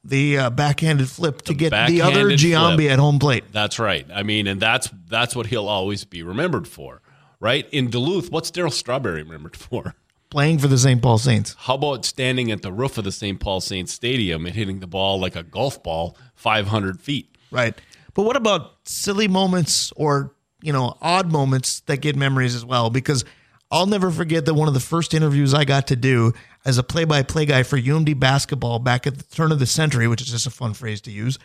[0.05, 3.45] The uh, backhanded flip to get the other Giambi at home plate.
[3.53, 4.07] That's right.
[4.13, 7.03] I mean, and that's that's what he'll always be remembered for,
[7.41, 7.69] right?
[7.73, 9.95] In Duluth, what's Darryl Strawberry remembered for?
[10.31, 11.01] Playing for the St.
[11.01, 11.55] Paul Saints.
[11.59, 13.41] How about standing at the roof of the St.
[13.41, 17.35] Paul Saints Stadium and hitting the ball like a golf ball 500 feet?
[17.51, 17.75] Right.
[18.13, 22.91] But what about silly moments or, you know, odd moments that get memories as well?
[22.91, 23.25] Because
[23.71, 26.33] I'll never forget that one of the first interviews I got to do
[26.65, 29.67] as a play by play guy for UMD basketball back at the turn of the
[29.67, 31.39] century, which is just a fun phrase to use.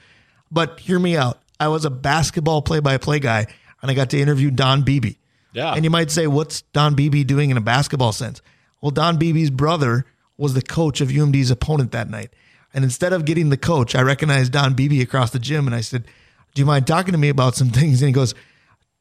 [0.51, 1.39] But hear me out.
[1.59, 3.47] I was a basketball play by play guy
[3.81, 5.15] and I got to interview Don Beebe.
[5.51, 5.73] Yeah.
[5.73, 8.41] And you might say, what's Don Beebe doing in a basketball sense?
[8.81, 10.05] Well, Don Beebe's brother
[10.37, 12.31] was the coach of UMD's opponent that night.
[12.73, 15.81] And instead of getting the coach, I recognized Don Beebe across the gym and I
[15.81, 16.05] said,
[16.55, 18.01] Do you mind talking to me about some things?
[18.01, 18.33] And he goes,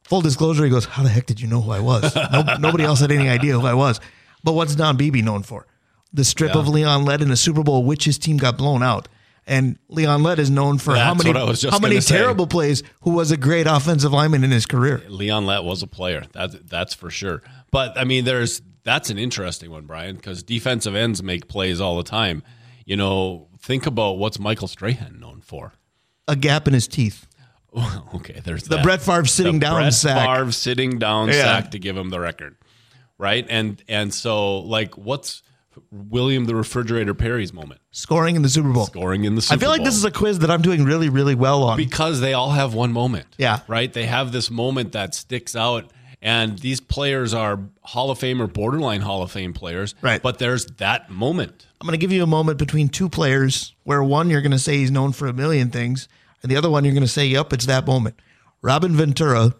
[0.05, 2.15] Full disclosure, he goes, How the heck did you know who I was?
[2.31, 3.99] no, nobody else had any idea who I was.
[4.43, 5.65] But what's Don Beebe known for?
[6.11, 9.07] The strip of Leon Lett in the Super Bowl, which his team got blown out.
[9.45, 12.17] And Leon Lett is known for how many how many say.
[12.17, 15.03] terrible plays, who was a great offensive lineman in his career.
[15.09, 16.23] Leon Lett was a player.
[16.31, 17.41] That's that's for sure.
[17.71, 21.97] But I mean, there's that's an interesting one, Brian, because defensive ends make plays all
[21.97, 22.43] the time.
[22.85, 25.73] You know, think about what's Michael Strahan known for.
[26.27, 27.27] A gap in his teeth.
[28.15, 28.83] okay, there's The that.
[28.83, 30.27] Brett Favre sitting the down Brett sack.
[30.37, 31.33] Favre sitting down Yeah.
[31.43, 32.55] sack to give him the record,
[33.17, 33.45] right?
[33.49, 35.41] And and so like, what's
[35.91, 37.81] William the Refrigerator Perry's moment?
[37.91, 38.85] scoring in the Super Bowl.
[38.87, 39.59] Scoring in the Super Bowl.
[39.59, 39.85] I feel like Bowl.
[39.85, 41.77] this is a quiz that I'm doing really, really well on.
[41.77, 43.27] because they all have one moment.
[43.37, 43.59] Yeah.
[43.67, 43.91] Right?
[43.91, 45.91] They have this moment that sticks out.
[46.21, 49.93] And these players are Hall of Fame or borderline Hall of Fame players.
[50.01, 50.21] Right.
[50.21, 51.67] But there's that moment.
[51.81, 54.59] I'm going to give you a moment between two players where one you're going to
[54.59, 56.07] say he's known for a million things,
[56.43, 58.19] and the other one you're going to say, yep, it's that moment.
[58.61, 59.55] Robin Ventura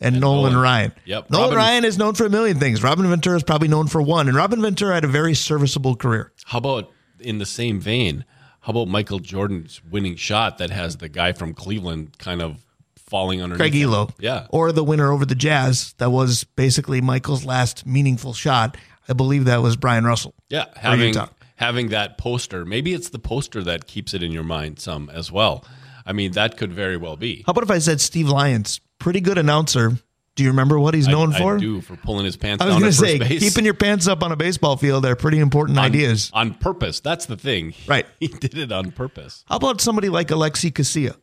[0.00, 0.62] and, Nolan, Nolan.
[0.62, 0.92] Ryan.
[1.04, 1.30] Yep.
[1.30, 2.82] Nolan Robin- Ryan is known for a million things.
[2.82, 6.32] Robin Ventura is probably known for one, and Robin Ventura had a very serviceable career.
[6.44, 8.24] How about in the same vein?
[8.60, 12.64] How about Michael Jordan's winning shot that has the guy from Cleveland kind of
[12.96, 13.58] falling underneath?
[13.58, 13.72] Craig?
[13.74, 14.12] Ehlo.
[14.20, 14.46] Yeah.
[14.50, 15.94] Or the winner over the Jazz.
[15.98, 18.76] That was basically Michael's last meaningful shot.
[19.08, 20.34] I believe that was Bryon Russell.
[20.48, 21.14] Yeah, having
[21.56, 22.64] having that poster.
[22.64, 25.64] Maybe it's the poster that keeps it in your mind some as well.
[26.06, 27.42] I mean, that could very well be.
[27.46, 28.80] How about if I said Steve Lyons?
[28.98, 29.92] Pretty good announcer,
[30.36, 31.58] Do you remember what he's known I for?
[31.58, 33.40] do for pulling his pants I was going to say, base.
[33.40, 36.30] keeping your pants up on a baseball field are pretty important ideas.
[36.32, 37.00] on purpose.
[37.00, 37.74] That's the thing.
[37.86, 38.06] Right.
[38.20, 39.44] He did it on purpose.
[39.48, 41.16] How about somebody like Alexi Casilla?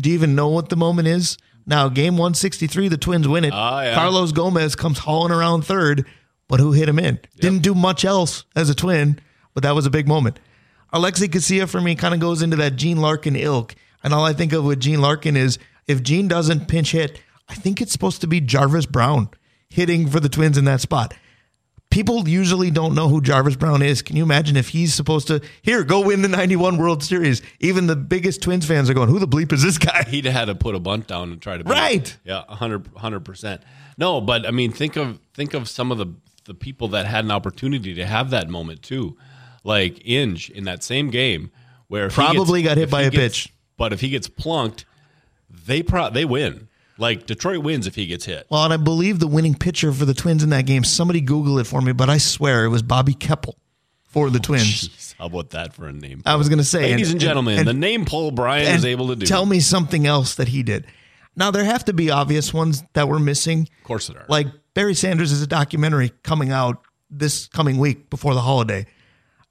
[0.00, 1.38] Do you even know what the moment is?
[1.66, 3.52] Now, game 163, the Twins win it.
[3.54, 3.94] Ah, yeah.
[3.94, 6.04] Carlos Gomez comes hauling around third,
[6.48, 7.20] but who hit him in?
[7.38, 9.20] Didn't do much else as a twin,
[9.54, 10.40] but that was a big moment.
[10.92, 13.74] Alexi Casilla for me kind of goes into that Gene Larkin ilk.
[14.02, 17.54] And all I think of with Gene Larkin is if Gene doesn't pinch hit, I
[17.54, 19.28] think it's supposed to be Jarvis Brown
[19.68, 21.14] hitting for the Twins in that spot.
[21.90, 24.00] People usually don't know who Jarvis Brown is.
[24.00, 27.42] Can you imagine if he's supposed to here go win the '91 World Series?
[27.58, 30.44] Even the biggest Twins fans are going, "Who the bleep is this guy?" He'd had
[30.44, 32.00] to put a bunt down and try to beat Right.
[32.08, 32.16] it.
[32.24, 33.62] Yeah, 100 percent.
[33.98, 36.06] No, but I mean, think of think of some of the
[36.44, 39.16] the people that had an opportunity to have that moment too,
[39.64, 41.50] like Inge in that same game
[41.88, 43.52] where Probably got hit by a gets- pitch.
[43.80, 44.84] But if he gets plunked,
[45.48, 46.68] they pro they win.
[46.98, 48.46] Like Detroit wins if he gets hit.
[48.50, 50.84] Well, and I believe the winning pitcher for the Twins in that game.
[50.84, 53.56] Somebody Google it for me, but I swear it was Bobby Keppel
[54.04, 54.64] for the Twins.
[54.90, 56.22] Jeez, how about that for a name?
[56.26, 59.08] I was going to say, Ladies and, gentlemen, and- the name pull Brian was able
[59.08, 59.24] to do.
[59.24, 60.84] Tell me something else that he did.
[61.34, 63.66] Now there have to be obvious ones that we're missing.
[63.78, 64.26] of course it are.
[64.28, 68.84] Like Barry Sanders is a documentary coming out this coming week before the holiday.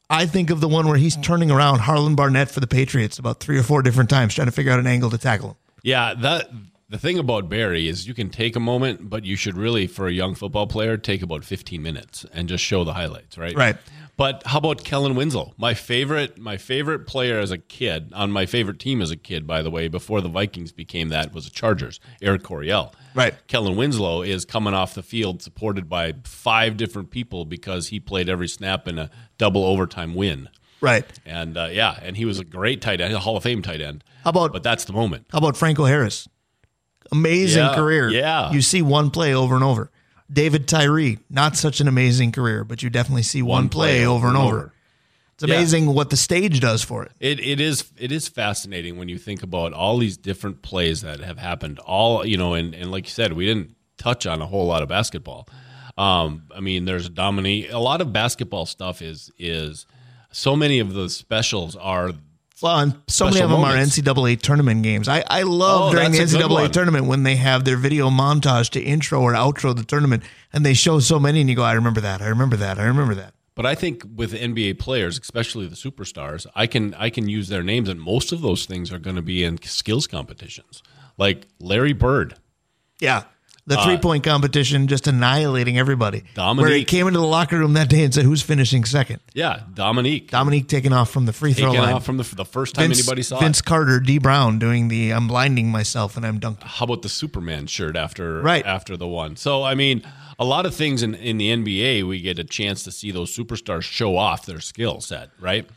[0.10, 3.39] I think of the one where he's turning around Harlon Barnett for the Patriots about
[3.39, 5.56] three or four different times, trying to figure out an angle to tackle him.
[5.84, 6.50] Yeah, that
[6.89, 10.08] the thing about Barry is you can take a moment, but you should really, for
[10.08, 13.56] a young football player, take about 15 minutes and just show the highlights, right?
[13.56, 13.78] Right.
[14.17, 15.54] But how about Kellen Winslow?
[15.58, 19.47] My favorite, my favorite player as a kid on my favorite team as a kid,
[19.47, 21.99] by the way, before the Vikings became that was the Chargers.
[22.21, 22.93] Air Coryell.
[23.13, 23.36] Right.
[23.47, 28.28] Kellen Winslow is coming off the field supported by five different people because he played
[28.28, 30.49] every snap in a double overtime win.
[30.82, 31.06] Right.
[31.25, 33.80] And uh, yeah, and he was a great tight end, a Hall of Fame tight
[33.80, 34.04] end.
[34.23, 35.28] How about But that's the moment.
[35.32, 36.28] How about Franco Harris?
[37.12, 38.10] Amazing Yeah, career.
[38.10, 38.52] yeah.
[38.52, 39.89] You see one play over and over.
[40.32, 44.38] David Tyree, not such an amazing career, but you definitely see one, play, over and
[44.38, 44.74] over.
[45.34, 45.56] It's Yeah.
[45.56, 47.12] amazing what the stage does for it.
[47.19, 51.19] It it is it is fascinating when you think about all these different plays that
[51.22, 51.80] have happened.
[51.80, 54.84] All you know, and, and like you said, we didn't touch on a whole lot
[54.84, 55.48] of basketball.
[55.98, 57.72] Um, I mean, there's Dominique.
[57.72, 59.86] A lot of basketball stuff is is
[60.32, 62.12] so many of the specials are
[62.62, 63.98] Well, and so many of them moments.
[63.98, 65.08] are NCAA tournament games.
[65.08, 67.78] I, I love Oh, during the that's a good NCAA tournament when they have their
[67.78, 71.56] video montage to intro or outro the tournament and they show so many and you
[71.56, 73.34] go, I remember that, I remember that, I remember that.
[73.56, 77.63] But I think with NBA players, especially the superstars, I can I can use their
[77.63, 80.82] names, and most of those things are going to be in skills competitions,
[81.17, 82.36] like Larry Bird.
[83.02, 83.24] Yeah.
[83.69, 86.23] The three point competition just annihilating everybody.
[86.36, 89.19] Where he came into the locker room that day and said, Who's finishing second?
[89.34, 91.93] Yeah, Dominique Dominique taking off from the free throw taking line.
[91.93, 93.65] off from the, the first time Vince, anybody saw Vince it.
[93.65, 96.67] Carter, Dee Brown doing the I'm blinding myself and I'm dunking.
[96.67, 98.65] How about the Superman shirt after Right.
[98.65, 99.36] after the one?
[99.36, 100.01] So I mean,
[100.39, 103.36] a lot of things in, in the NBA, we get a chance to see those
[103.36, 105.69] superstars show off their skill set, right?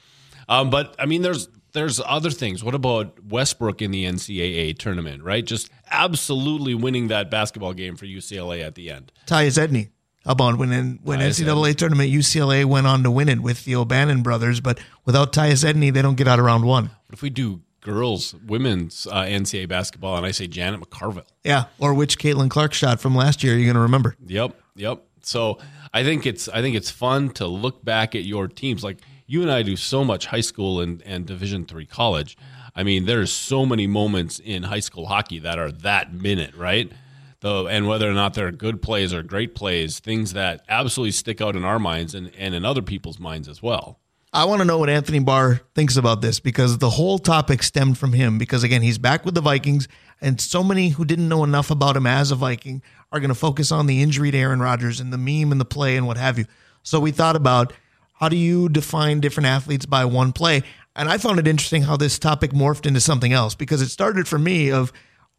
[0.49, 2.63] Um, but I mean, there's there's other things.
[2.63, 5.45] What about Westbrook in the NCAA tournament, right?
[5.45, 9.13] Just absolutely winning that basketball game for UCLA at the end.
[9.27, 9.91] Tyus Edney.
[10.25, 13.75] How about when in, when NCAA tournament UCLA went on to win it with the
[13.75, 16.85] O'Bannon brothers, but without Tyus Edney, they don't get out of round one.
[16.85, 21.27] What if we do girls, women's uh, NCAA basketball, and I say Janet McCarville?
[21.43, 24.17] Yeah, or which Caitlin Clark shot from last year you're going to remember.
[24.25, 25.03] Yep, yep.
[25.23, 25.59] So
[25.93, 28.83] I think it's I think it's fun to look back at your teams.
[28.83, 32.37] Like you and I do so much high school and, and Division three college.
[32.75, 36.91] I mean, there's so many moments in high school hockey that are that minute, right?
[37.41, 41.41] Though, and whether or not they're good plays or great plays, things that absolutely stick
[41.41, 43.99] out in our minds and, and in other people's minds as well.
[44.35, 47.99] I want to know what Anthony Barr thinks about this because the whole topic stemmed
[47.99, 48.39] from him.
[48.39, 49.89] Because again, he's back with the Vikings,
[50.23, 52.81] and so many who didn't know enough about him as a Viking
[53.11, 55.67] are going to focus on the injury to Aaron Rodgers and the meme and the
[55.67, 56.47] play and what have you.
[56.83, 57.75] So we thought about
[58.15, 60.63] how do you define different athletes by one play?
[60.95, 64.29] And I found it interesting how this topic morphed into something else because it started
[64.29, 64.93] for me of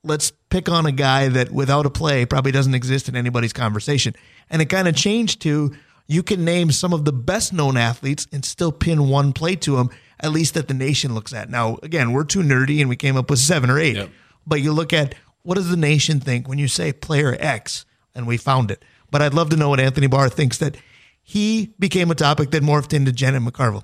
[0.03, 4.15] let's pick on a guy that without a play probably doesn't exist in anybody's conversation.
[4.49, 5.73] And it kind of changed to
[6.07, 9.77] you can name some of the best known athletes and still pin one play to
[9.77, 9.89] them,
[10.19, 11.49] at least that the nation looks at.
[11.49, 13.95] Now, again, we're too nerdy and we came up with seven or eight.
[13.95, 14.09] Yep.
[14.45, 17.85] But you look at what does the nation think when you say player X,
[18.15, 18.83] and we found it.
[19.11, 20.77] But I'd love to know what Anthony Barr thinks that
[21.21, 23.83] he became a topic that morphed into Janet McCarville.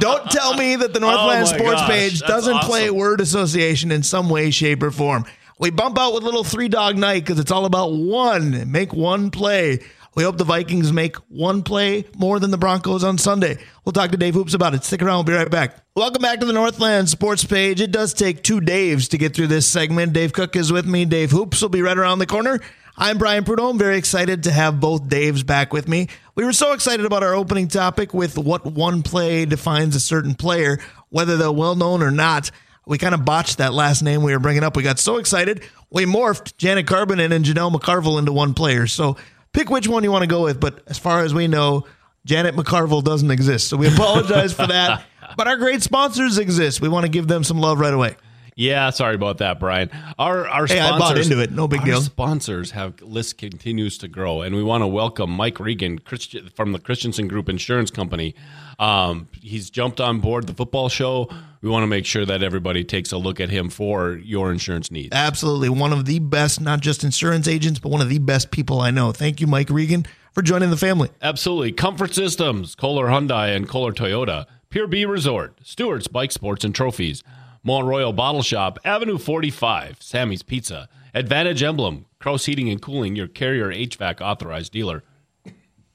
[0.00, 4.02] Don't tell me that the Northland Oh Sports gosh, page doesn't play word association in
[4.02, 5.24] some way, shape, or form.
[5.58, 8.70] We bump out with little three dog night because it's all about one.
[8.70, 9.80] Make one play.
[10.14, 13.58] We hope the Vikings make one play more than the Broncos on Sunday.
[13.84, 14.84] We'll talk to Dave Hoops about it.
[14.84, 15.16] Stick around.
[15.16, 15.76] We'll be right back.
[15.96, 17.80] Welcome back to the Northland Sports page.
[17.80, 20.12] It does take two Daves to get through this segment.
[20.12, 21.04] Dave Cook is with me.
[21.04, 22.60] Dave Hoops will be right around the corner.
[22.96, 23.76] I'm Brian Prudhomme.
[23.76, 26.08] Very excited to have both Daves back with me.
[26.36, 30.34] We were so excited about our opening topic with what one play defines a certain
[30.34, 32.50] player, whether they're well known or not.
[32.86, 34.76] We kind of botched that last name we were bringing up.
[34.76, 38.88] We got so excited, we morphed Janet Karvonen and Janelle McCarville into one player.
[38.88, 39.16] So
[39.52, 40.58] pick which one you want to go with.
[40.58, 41.86] But as far as we know,
[42.24, 43.68] Janet McCarville doesn't exist.
[43.68, 45.04] So we apologize for that.
[45.36, 46.80] But our great sponsors exist.
[46.80, 48.14] We want to give them some love right away.
[48.56, 49.90] Yeah, sorry about that, Brian.
[50.16, 51.50] Our our hey, sponsors, I bought into it.
[51.50, 52.00] No big deal.
[52.00, 56.72] Sponsors have list continues to grow, and we want to welcome Mike Regan Christian, from
[56.72, 58.34] the Christensen Group Insurance Company.
[58.78, 61.28] Um, he's jumped on board the football show.
[61.62, 64.90] We want to make sure that everybody takes a look at him for your insurance
[64.90, 65.10] needs.
[65.12, 68.80] Absolutely, one of the best, not just insurance agents, but one of the best people
[68.80, 69.10] I know.
[69.10, 71.10] Thank you, Mike Regan, for joining the family.
[71.22, 76.72] Absolutely, Comfort Systems, Kohler Hyundai, and Kohler Toyota, Pier B Resort, Stewart's Bike Sports and
[76.72, 77.24] Trophies.
[77.64, 83.26] Mount Royal Bottle Shop, Avenue 45, Sammy's Pizza, Advantage Emblem, Kraus Heating and Cooling, your
[83.26, 85.02] carrier HVAC authorized dealer.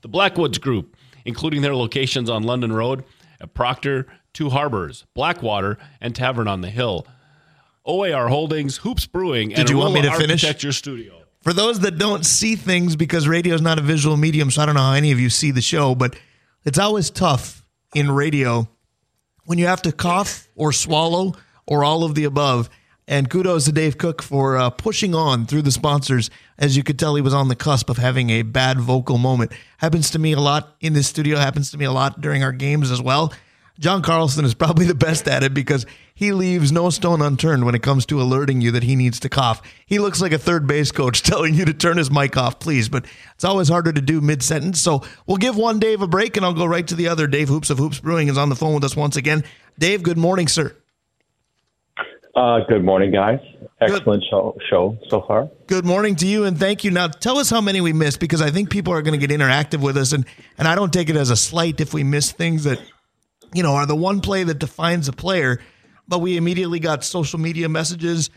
[0.01, 3.03] The Blackwoods Group, including their locations on London Road,
[3.39, 7.05] at Proctor, Two Harbors, Blackwater, and Tavern on the Hill.
[7.85, 10.43] OAR Holdings, Hoops Brewing, Did and you want me to finish?
[10.43, 11.21] Architecture Studio.
[11.41, 14.65] For those that don't see things, because radio is not a visual medium, so I
[14.65, 16.15] don't know how any of you see the show, but
[16.65, 17.63] it's always tough
[17.95, 18.67] in radio
[19.45, 21.35] when you have to cough or swallow
[21.69, 22.69] or all of the above.
[23.07, 26.29] And kudos to Dave Cook for uh, pushing on through the sponsors.
[26.57, 29.51] As you could tell, he was on the cusp of having a bad vocal moment.
[29.77, 32.51] Happens to me a lot in this studio, happens to me a lot during our
[32.51, 33.33] games as well.
[33.79, 37.75] John Carlson is probably the best at it because he leaves no stone unturned when
[37.75, 39.61] it comes to alerting you that he needs to cough.
[39.85, 42.89] He looks like a third base coach telling you to turn his mic off, please,
[42.89, 44.81] but it's always harder to do mid sentence.
[44.81, 47.25] So we'll give one Dave a break and I'll go right to the other.
[47.25, 49.45] Dave Hoops of Hoops Brewing is on the phone with us once again.
[49.79, 50.75] Dave, good morning, sir.
[52.39, 53.41] Uh, good morning, guys.
[53.81, 55.49] Excellent show, show so far.
[55.67, 56.91] Good morning to you, and thank you.
[56.91, 59.37] Now, tell us how many we missed because I think people are going to get
[59.37, 60.25] interactive with us, and
[60.57, 62.81] and I don't take it as a slight if we miss things that
[63.53, 65.59] you know are the one play that defines a player.
[66.07, 68.29] But we immediately got social media messages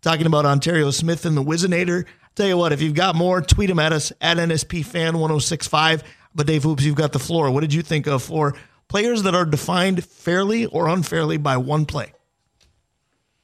[0.00, 2.06] talking about Onterrio Smith and the Whizzinator.
[2.36, 6.02] Tell you what, if you've got more, tweet them at us at NSP Fan 1065.
[6.34, 7.50] But Dave Hoops, you've got the floor.
[7.50, 8.54] What did you think of for
[8.88, 12.14] players that are defined fairly or unfairly by one play?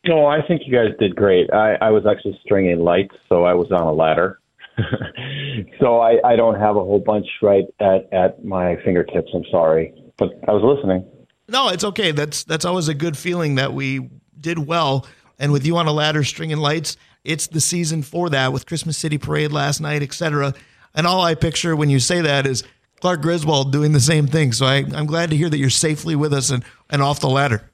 [0.07, 1.53] No, I think you guys did great.
[1.53, 4.40] I, I was actually stringing lights, so I was on a ladder.
[5.81, 9.31] so I, I don't have a whole bunch right at, at my fingertips.
[9.35, 11.05] I'm sorry, but I was listening.
[11.49, 12.11] No, it's okay.
[12.12, 15.07] That's that's always a good feeling that we did well.
[15.38, 18.53] And with you on a ladder, stringing lights, it's the season for that.
[18.53, 20.55] With Christmas City Parade last night, etc.
[20.95, 22.64] And all I picture when you say that is
[23.01, 24.53] Clark Griswold doing the same thing.
[24.53, 27.29] So I, I'm glad to hear that you're safely with us and, and off the
[27.29, 27.71] ladder.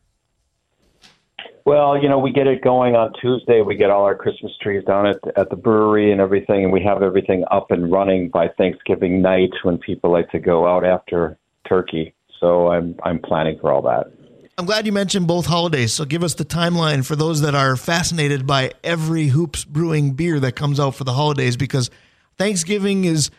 [1.64, 3.62] Well, you know, we get it going on Tuesday.
[3.62, 6.82] We get all our Christmas trees down at at the brewery and everything, and we
[6.82, 11.38] have everything up and running by Thanksgiving night when people like to go out after
[11.68, 12.14] turkey.
[12.40, 14.12] So I'm I'm planning for all that.
[14.58, 15.92] I'm glad you mentioned both holidays.
[15.92, 20.38] So give us the timeline for those that are fascinated by every Hoops Brewing beer
[20.40, 21.90] that comes out for the holidays because
[22.36, 23.30] Thanksgiving is,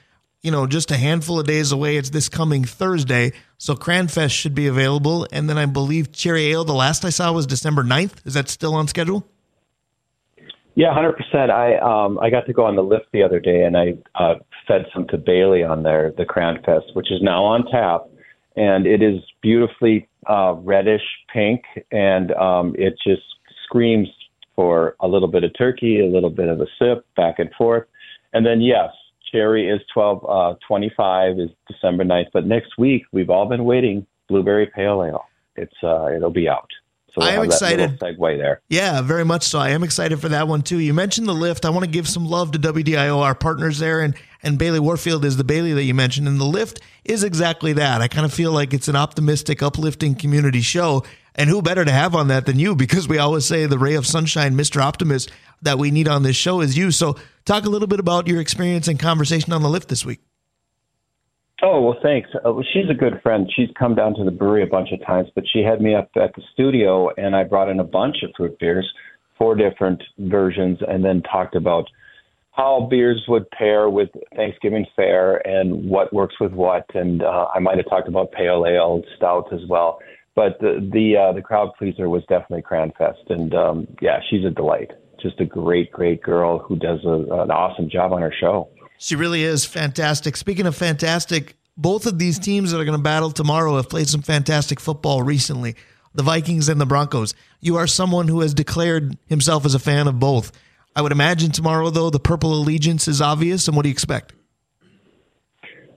[0.44, 1.96] you know, just a handful of days away.
[1.96, 3.32] It's this coming Thursday.
[3.58, 5.26] So Cranfest should be available.
[5.32, 8.26] And then I believe Cherry Ale, the last I saw was December 9th.
[8.26, 9.26] Is that still on schedule?
[10.76, 11.52] Yeah, hundred percent.
[11.52, 14.36] I um I got to go on the lift the other day, and I uh,
[14.68, 18.08] fed some to Bailey on there, the Cranfest, which is now on tap,
[18.56, 23.22] and it is beautifully uh, reddish pink, and um, it just
[23.66, 24.08] screams
[24.56, 27.86] for a little bit of turkey, a little bit of a sip, back and forth,
[28.34, 28.90] and then yes,
[29.34, 33.66] cherry is twelve uh, twenty five is December 9th, but next week we've all been
[33.66, 34.06] waiting.
[34.30, 35.26] Blueberry Pale Ale.
[35.56, 36.70] It's uh it'll be out.
[37.14, 38.00] So we'll I am excited.
[38.00, 38.62] segue there.
[38.70, 39.60] Yeah, very much so.
[39.60, 40.80] I am excited for that one too.
[40.80, 41.64] You mentioned the lift.
[41.64, 45.24] I want to give some love to WDIO, our partners there, and and Bailey Warfield
[45.24, 48.02] is the Bailey that you mentioned, and the lift is exactly that.
[48.02, 51.04] I kind of feel like it's an optimistic, uplifting community show,
[51.36, 52.76] and who better to have on that than you?
[52.76, 56.36] Because we always say the ray of sunshine, Mister Optimist, that we need on this
[56.36, 56.90] show is you.
[56.90, 57.16] So
[57.46, 60.20] talk a little bit about your experience and conversation on the lift this week.
[61.62, 62.30] Oh well, thanks.
[62.36, 63.50] Uh, well, she's a good friend.
[63.56, 66.10] She's come down to the brewery a bunch of times, but she had me up
[66.16, 68.86] at the studio, and I brought in a bunch of fruit beers,
[69.38, 71.86] four different versions, and then talked about
[72.52, 76.86] how beers would pair with Thanksgiving fare and what works with what.
[76.94, 80.00] And uh, I might have talked about pale ale, stout as well.
[80.36, 84.50] But the the uh, the crowd pleaser was definitely Cranfest, and um, yeah, she's a
[84.50, 84.92] delight.
[85.24, 88.68] Just a great, great girl who does a, an awesome job on her show.
[88.98, 90.36] She really is fantastic.
[90.36, 94.10] Speaking of fantastic, both of these teams that are going to battle tomorrow have played
[94.10, 95.76] some fantastic football recently.
[96.14, 97.34] The Vikings and the Broncos.
[97.62, 100.52] You are someone who has declared himself as a fan of both.
[100.96, 103.68] I would imagine tomorrow, though, the purple allegiance is obvious.
[103.68, 104.34] And what do you expect?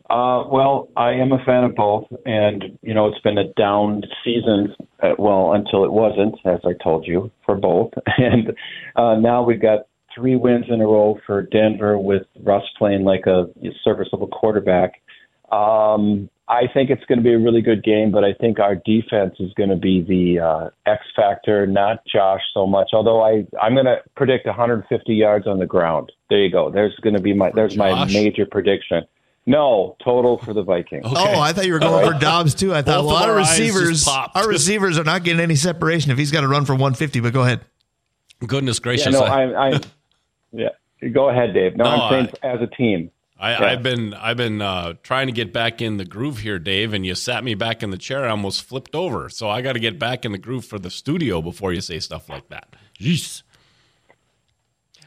[0.09, 4.03] Uh, well, I am a fan of both, and you know it's been a down
[4.25, 4.75] season.
[5.03, 7.93] Uh, well, until it wasn't, as I told you, for both.
[8.19, 8.53] And
[8.97, 9.81] uh, now we've got
[10.15, 13.47] three wins in a row for Denver with Russ playing like a
[13.85, 15.03] serviceable quarterback.
[15.53, 18.77] Um, I think it's going to be a really good game, but I think our
[18.77, 22.91] defense is going to be the uh, X factor, not Josh so much.
[22.93, 26.13] Although I, I'm going to predict 150 yards on the ground.
[26.31, 26.71] There you go.
[26.71, 29.03] There's going to be my there's my major prediction.
[29.49, 31.07] No, total for the Vikings.
[31.07, 31.35] Okay.
[31.35, 32.13] Oh, I thought you were going right.
[32.15, 32.75] for Dobbs too.
[32.75, 36.33] I thought, Both well, our receivers, our receivers are not getting any separation if he's
[36.33, 37.21] got to run for 150.
[37.21, 37.61] But go ahead.
[38.45, 39.15] Goodness gracious!
[39.15, 39.81] Yeah, no, I, I,
[40.53, 40.69] yeah,
[41.13, 41.77] go ahead, Dave.
[41.77, 43.11] No, no I'm saying I, as a team.
[43.39, 43.65] I, yeah.
[43.65, 47.07] I've been I've been uh, trying to get back in the groove here, Dave, and
[47.07, 48.27] you sat me back in the chair.
[48.27, 50.91] I almost flipped over, so I got to get back in the groove for the
[50.91, 52.75] studio before you say stuff like that.
[52.99, 53.43] Jeez.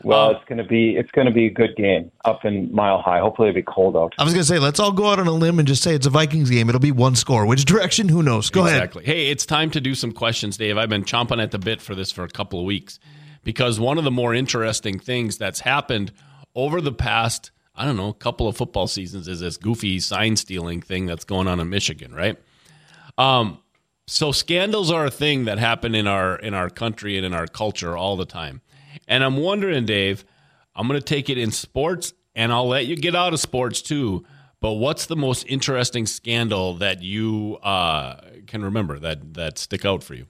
[0.03, 3.19] Well, um, it's gonna be it's gonna be a good game up in Mile High.
[3.19, 4.13] Hopefully, it'll be cold out.
[4.17, 6.05] I was gonna say, let's all go out on a limb and just say it's
[6.05, 6.69] a Vikings game.
[6.69, 7.45] It'll be one score.
[7.45, 8.09] Which direction?
[8.09, 8.49] Who knows?
[8.49, 9.03] Go exactly.
[9.03, 9.15] ahead.
[9.15, 10.77] Hey, it's time to do some questions, Dave.
[10.77, 12.99] I've been chomping at the bit for this for a couple of weeks
[13.43, 16.11] because one of the more interesting things that's happened
[16.55, 20.35] over the past I don't know, a couple of football seasons is this goofy sign
[20.35, 22.37] stealing thing that's going on in Michigan, right?
[23.17, 23.59] Um,
[24.05, 27.47] so scandals are a thing that happen in our in our country and in our
[27.47, 28.61] culture all the time.
[29.07, 30.25] And I'm wondering, Dave,
[30.75, 33.81] I'm going to take it in sports and I'll let you get out of sports
[33.81, 34.25] too.
[34.61, 40.03] But what's the most interesting scandal that you uh, can remember that that stick out
[40.03, 40.27] for you?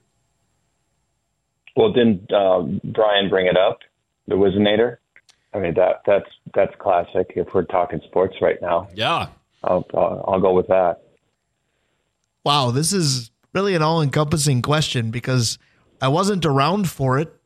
[1.76, 3.80] Well, didn't uh, Brian bring it up?
[4.28, 4.98] The Whizzinator.
[5.52, 7.32] I mean that that's that's classic.
[7.34, 9.28] If we're talking sports right now, yeah,
[9.64, 11.00] I'll I'll, I'll go with that.
[12.44, 15.58] Wow, this is really an all-encompassing question because
[16.00, 17.39] I wasn't around for it, but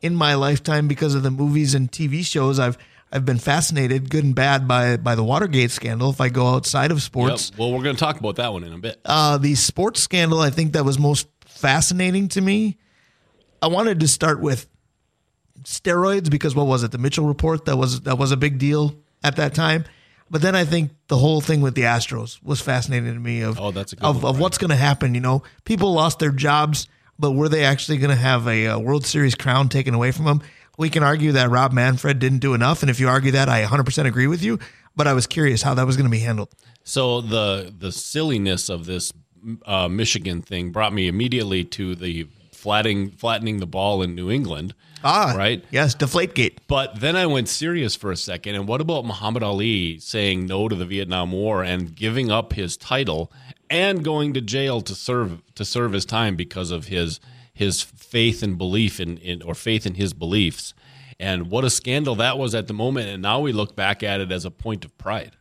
[0.00, 2.78] in my lifetime, because of the movies and TV shows, I've
[3.12, 6.10] I've been fascinated, good and bad, by by the Watergate scandal.
[6.10, 7.58] If I go outside of sports, yep.
[7.58, 9.00] well, we're going to talk about that one in a bit.
[9.04, 12.78] Uh, the sports scandal, I think that was most fascinating to me.
[13.62, 14.66] I wanted to start with
[15.64, 16.92] steroids because what was it?
[16.92, 19.84] The Mitchell report that was that was a big deal at that time.
[20.30, 23.60] But then I think the whole thing with the Astros was fascinating to me of
[23.60, 25.14] oh, that's of, one, of what's going to happen.
[25.14, 26.86] You know, people lost their jobs,
[27.20, 30.24] but were they actually going to have a, a, World Series crown taken away from
[30.24, 30.42] them?
[30.78, 33.64] We can argue that Rob Manfred didn't do enough, and if you argue that, I
[33.64, 34.58] 100% agree with you.
[34.96, 36.48] But I was curious how that was going to be handled.
[36.82, 39.12] So the the silliness of this
[39.64, 44.74] uh, Michigan thing brought me immediately to the flattening flattening the ball in New England
[45.02, 45.64] Ah, right.
[45.70, 46.58] Yes, Deflategate.
[46.66, 48.54] But then I went serious for a second.
[48.54, 52.76] And what about Muhammad Ali saying no to the Vietnam War and giving up his
[52.76, 53.32] title
[53.70, 57.20] and going to jail to serve to serve his time because of his
[57.54, 60.74] his faith and belief in, in or faith in his beliefs?
[61.18, 63.08] And what a scandal that was at the moment.
[63.08, 65.36] And now we look back at it as a point of pride.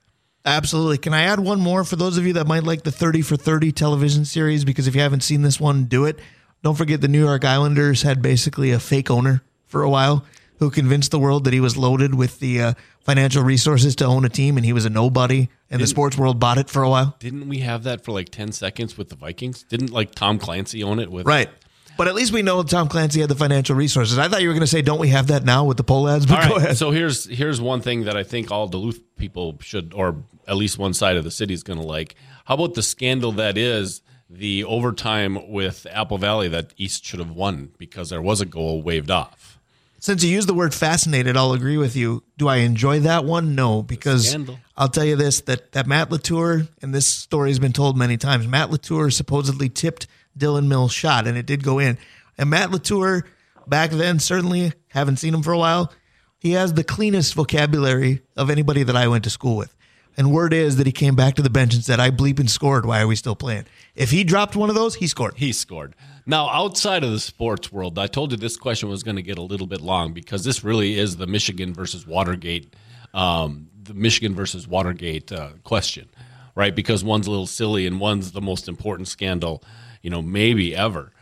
[0.46, 0.98] Absolutely.
[0.98, 3.38] Can I add one more for those of you that might like the 30 for
[3.38, 4.66] 30 television series?
[4.66, 6.20] Because if you haven't seen this one, do it.
[6.64, 10.26] Don't forget the New York Islanders had basically a fake owner for a while
[10.60, 14.26] who convinced the world that he was loaded with the uh, financial resources to own
[14.26, 16.84] a team and he was a nobody and didn't, the sports world bought it for
[16.84, 17.16] a while.
[17.20, 19.64] Didn't we have that for like 10 seconds with the Vikings?
[19.64, 21.50] Didn't like Tom Clancy own it with Right.
[21.98, 24.18] But at least we know Tom Clancy had the financial resources.
[24.18, 26.30] I thought you were going to say, "Don't we have that now with the Pohlads?"
[26.30, 29.94] But all right, So here's here's one thing that I think all Duluth people should,
[29.94, 32.16] or at least one side of the city is going to like.
[32.46, 37.32] How about the scandal that is the overtime with Apple Valley that East should have
[37.32, 39.59] won because there was a goal waved off?
[40.00, 42.24] Since you used the word fascinated, I'll agree with you.
[42.38, 43.54] Do I enjoy that one?
[43.56, 44.34] No, because
[44.78, 48.16] I'll tell you this that, that Matt Latour, and this story has been told many
[48.18, 51.98] times, Matt Latour supposedly tipped Dylan Mills' shot, and it did go in.
[52.38, 53.26] And Matt Latour,
[53.68, 55.92] back then, certainly haven't seen him for a while,
[56.38, 59.76] he has the cleanest vocabulary of anybody that I went to school with.
[60.18, 62.50] And word is that he came back to the bench and said, I bleep and
[62.50, 62.86] scored.
[62.86, 63.66] Why are we still playing?
[63.96, 65.36] If he dropped one of those, he scored.
[65.38, 65.96] He scored.
[66.30, 69.40] Now, outside of the sports world, I told you this question was going to get
[69.40, 72.76] a little bit long because this really is the Michigan versus Watergate,
[73.16, 76.08] um, the Michigan versus Watergate uh, question,
[76.54, 76.76] right?
[76.76, 79.64] Because one's a little silly and one's the most important scandal,
[80.04, 81.14] you know, maybe ever.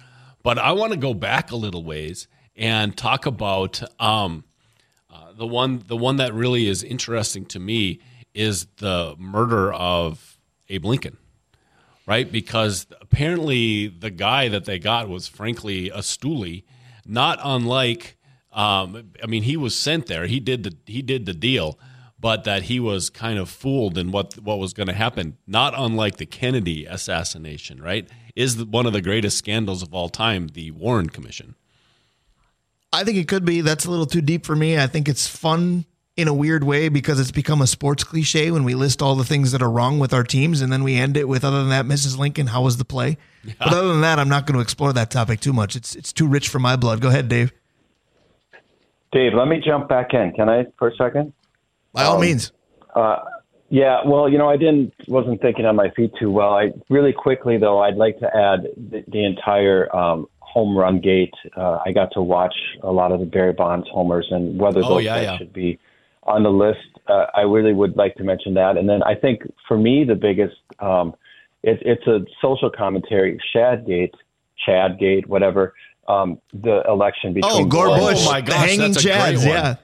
[0.44, 2.28] But I want to go back a little ways
[2.58, 4.44] and talk about um,
[5.10, 8.02] uh, the one the one that really is interesting to me
[8.34, 10.38] is the murder of
[10.68, 11.16] Abe Lincoln,
[12.08, 12.32] right?
[12.32, 16.64] Because apparently the guy that they got was frankly a stoolie,
[17.06, 18.18] not unlike.
[18.52, 20.26] Um, I mean, he was sent there.
[20.26, 21.78] He did the he did the deal,
[22.20, 25.38] but that he was kind of fooled in what what was going to happen.
[25.46, 28.10] Not unlike the Kennedy assassination, right?
[28.36, 31.56] Is one of the greatest scandals of all time, the Warren Commission.
[32.94, 33.62] I think it could be.
[33.62, 34.80] That's a little too deep for me.
[34.80, 35.86] I think it's fun
[36.18, 39.24] in a weird way because it's become a sports cliche when we list all the
[39.24, 41.70] things that are wrong with our teams and then we end it with other than
[41.70, 42.18] that Mrs.
[42.18, 43.18] Lincoln how was the play?
[43.44, 43.54] Yeah.
[43.60, 45.76] but other than that I'm not going to explore that topic too much.
[45.76, 47.02] It's it's too rich for my blood.
[47.02, 47.54] Go ahead Dave.
[49.12, 50.34] Dave let me jump back in.
[50.34, 51.34] Can I for a second?
[51.94, 52.52] By all um, means.
[52.96, 53.18] uh,
[53.70, 56.56] yeah well you know I didn't wasn't thinking on my feet too well.
[56.56, 61.36] I really quickly though I'd like to add the, the entire um, home run gate.
[61.56, 64.96] Uh, I got to watch a lot of the Barry Bonds homers and whether oh,
[64.96, 65.38] those yeah, yeah.
[65.38, 65.78] should be
[66.28, 66.80] on the list.
[67.08, 68.78] Uh, I really would like to mention that.
[68.78, 71.16] And then I think for me, the biggest, um,
[71.64, 74.14] it, it's a social commentary, Shadgate,
[74.68, 75.74] Chadgate, whatever,
[76.08, 77.54] um, the election between.
[77.54, 78.18] Oh, Gore Bush.
[78.20, 79.76] Oh, my gosh, the hanging Chads, yeah.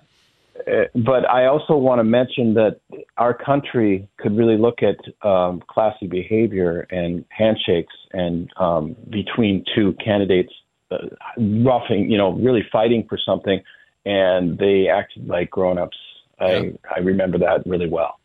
[0.67, 2.79] Uh, but I also want to mention that
[3.17, 9.93] our country could really look at um, classy behavior and handshakes and um, between two
[10.03, 10.53] candidates
[10.91, 10.97] uh,
[11.37, 13.61] roughing, you know, really fighting for something,
[14.05, 15.97] and they acted like grown-ups
[16.43, 18.19] I I remember that really well.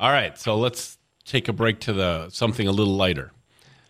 [0.00, 3.32] All right, so let's take a break to the something a little lighter.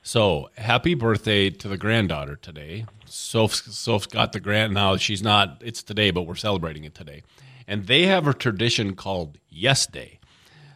[0.02, 2.86] So happy birthday to the granddaughter today.
[3.04, 4.96] Soph Soph's got the grand now.
[4.96, 5.60] She's not.
[5.64, 7.22] It's today, but we're celebrating it today.
[7.66, 10.18] And they have a tradition called Yes Day.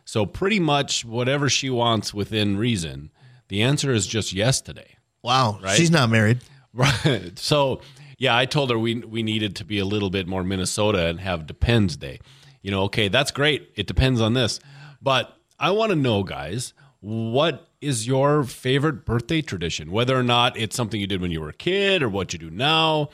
[0.04, 3.10] So pretty much whatever she wants within reason,
[3.48, 4.96] the answer is just yes today.
[5.22, 5.76] Wow, right?
[5.76, 6.40] She's not married,
[6.74, 7.32] right?
[7.38, 7.80] So
[8.18, 11.20] yeah, I told her we we needed to be a little bit more Minnesota and
[11.20, 12.20] have Depends Day
[12.62, 13.70] you know, okay, that's great.
[13.76, 14.60] It depends on this.
[15.00, 19.90] But I want to know, guys, what is your favorite birthday tradition?
[19.90, 22.38] Whether or not it's something you did when you were a kid or what you
[22.38, 23.10] do now.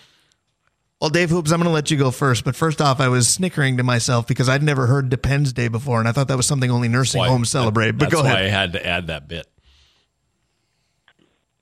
[1.00, 2.44] Well, Dave Hoops, I'm going to let you go first.
[2.44, 6.00] But first off, I was snickering to myself because I'd never heard Depends Day before,
[6.00, 7.92] and I thought that was something only nursing why, homes celebrate.
[7.92, 8.36] But go ahead.
[8.36, 9.46] I had to add that bit.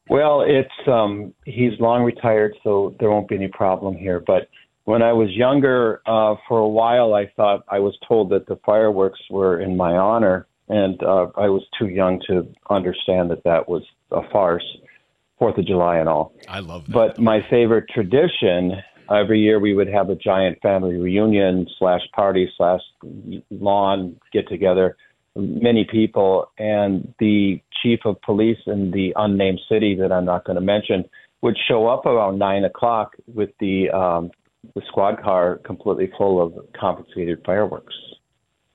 [0.09, 4.21] Well, it's um, he's long retired, so there won't be any problem here.
[4.21, 4.49] But
[4.87, 8.57] when I was younger, uh, for a while, I thought I was told that the
[8.65, 13.69] fireworks were in my honor, and uh, I was too young to understand that that
[13.69, 13.83] was
[14.13, 14.65] a farce.
[15.41, 16.33] Fourth of July and all.
[16.49, 16.93] I love that.
[16.93, 18.73] But my favorite tradition
[19.11, 22.81] every year we would have a giant family reunion slash party slash
[23.51, 24.97] lawn get together,
[25.35, 30.57] many people, and the chief of police in the unnamed city that I'm not going
[30.57, 31.05] to mention
[31.43, 34.31] would show up around nine o'clock with the um,
[34.75, 37.95] the squad car completely full of confiscated fireworks.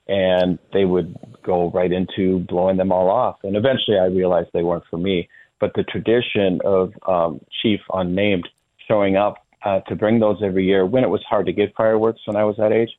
[0.07, 3.37] And they would go right into blowing them all off.
[3.43, 5.29] And eventually I realized they weren't for me.
[5.59, 8.49] But the tradition of um, Chief Unnamed
[8.87, 12.21] showing up uh, to bring those every year when it was hard to get fireworks
[12.25, 12.89] when I was that age,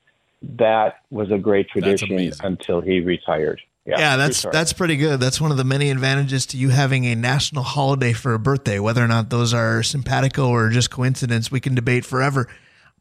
[0.58, 3.60] that was a great tradition until he retired.
[3.84, 5.18] Yeah, yeah, that's that's pretty good.
[5.18, 8.78] That's one of the many advantages to you having a national holiday for a birthday.
[8.78, 12.48] Whether or not those are simpatico or just coincidence, we can debate forever.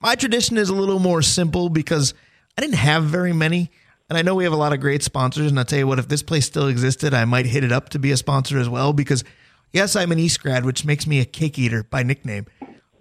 [0.02, 2.14] My tradition is a little more simple because
[2.58, 3.72] I didn't have very many.
[4.10, 5.50] And I know we have a lot of great sponsors.
[5.50, 7.90] And I'll tell you what, if this place still existed, I might hit it up
[7.90, 8.94] to be a sponsor as well.
[8.94, 9.24] Because,
[9.72, 12.48] yes, I'm an East grad, which makes me a cake eater by nickname.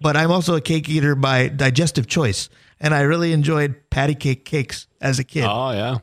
[0.00, 2.48] But I'm also a cake eater by digestive choice.
[2.78, 5.44] And I really enjoyed patty cake cakes as a kid.
[5.48, 5.98] Oh, yeah.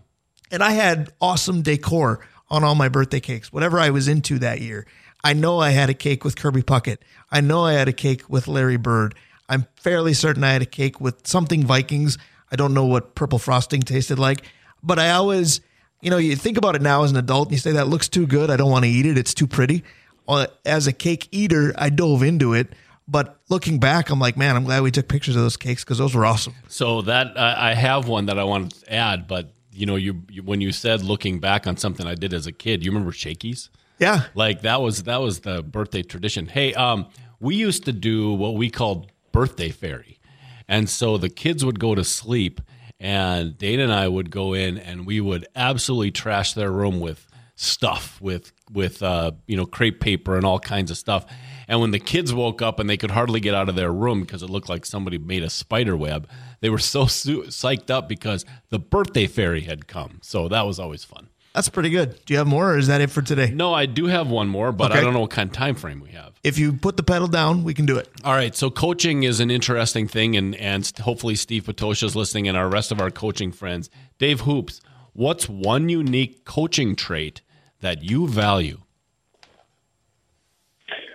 [0.52, 2.20] And I had awesome decor
[2.50, 4.86] on all my birthday cakes, whatever I was into that year.
[5.24, 6.98] I know I had a cake with Kirby Puckett.
[7.32, 9.16] I know I had a cake with Larry Bird.
[9.50, 12.18] I'm fairly certain I had a cake with something Vikings.
[12.52, 14.44] I don't know what purple frosting tasted like,
[14.84, 15.62] but I always,
[16.02, 18.08] you know, you think about it now as an adult and you say that looks
[18.08, 18.50] too good.
[18.50, 19.18] I don't want to eat it.
[19.18, 19.84] It's too pretty.
[20.28, 22.74] Uh, as a cake eater, I dove into it.
[23.08, 25.98] But looking back, I'm like, man, I'm glad we took pictures of those cakes because
[25.98, 26.54] those were awesome.
[26.68, 30.24] So that uh, I have one that I want to add, but you know, you,
[30.30, 33.14] you, when you said looking back on something I did as a kid, you remember
[33.14, 33.70] Shakey's?
[34.00, 36.48] Yeah, like that was that was the birthday tradition.
[36.48, 37.08] Hey, um,
[37.40, 40.20] we used to do what we called birthday fairy.
[40.68, 42.60] And so the kids would go to sleep,
[43.00, 47.28] and Dana and I would go in and we would absolutely trash their room with
[47.56, 51.28] stuff, with with uh, you know crepe paper and all kinds of stuff.
[51.68, 54.22] And when the kids woke up and they could hardly get out of their room
[54.22, 56.28] because it looked like somebody made a spider web,
[56.62, 60.20] they were so psyched up because the birthday fairy had come.
[60.24, 61.30] So that was always fun.
[61.58, 62.24] That's pretty good.
[62.28, 63.50] Do you have more, or is that it for today?
[63.50, 65.00] No, I do have one more, but okay.
[65.00, 66.40] I don't know what kind of time frame we have.
[66.44, 68.08] If you put the pedal down, we can do it.
[68.24, 68.56] All right.
[68.56, 72.70] So coaching is an interesting thing, and and hopefully Steve Patosha is listening, and our
[72.70, 73.90] rest of our coaching friends.
[74.20, 74.82] Dave Hoops,
[75.14, 77.42] what's one unique coaching trait
[77.82, 78.78] that you value?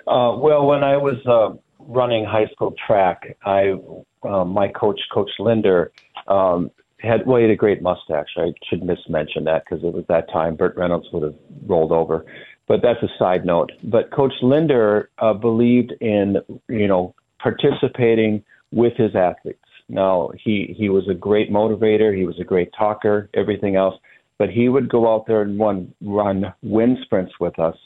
[0.08, 3.74] Uh, well, when I was uh, running high school track, I
[4.24, 5.92] uh, my coach, Coach Linder,
[6.26, 6.72] um,
[7.02, 8.28] had well, he had a great mustache.
[8.36, 11.34] I should mismention that because it was that time Burt Reynolds would have
[11.66, 12.24] rolled over.
[12.68, 13.72] But that's a side note.
[13.82, 16.36] But Coach Linder uh, believed in
[16.68, 19.58] you know participating with his athletes.
[19.88, 22.16] Now he he was a great motivator.
[22.16, 23.28] He was a great talker.
[23.34, 23.94] Everything else,
[24.38, 27.76] but he would go out there and run run wind sprints with us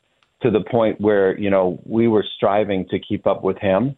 [0.43, 3.97] to the point where you know we were striving to keep up with him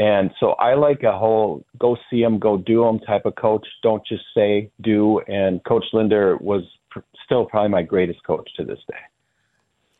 [0.00, 3.66] and so I like a whole go see them, go do them type of coach.
[3.82, 5.20] Don't just say, do.
[5.28, 8.96] And Coach Linder was pr- still probably my greatest coach to this day.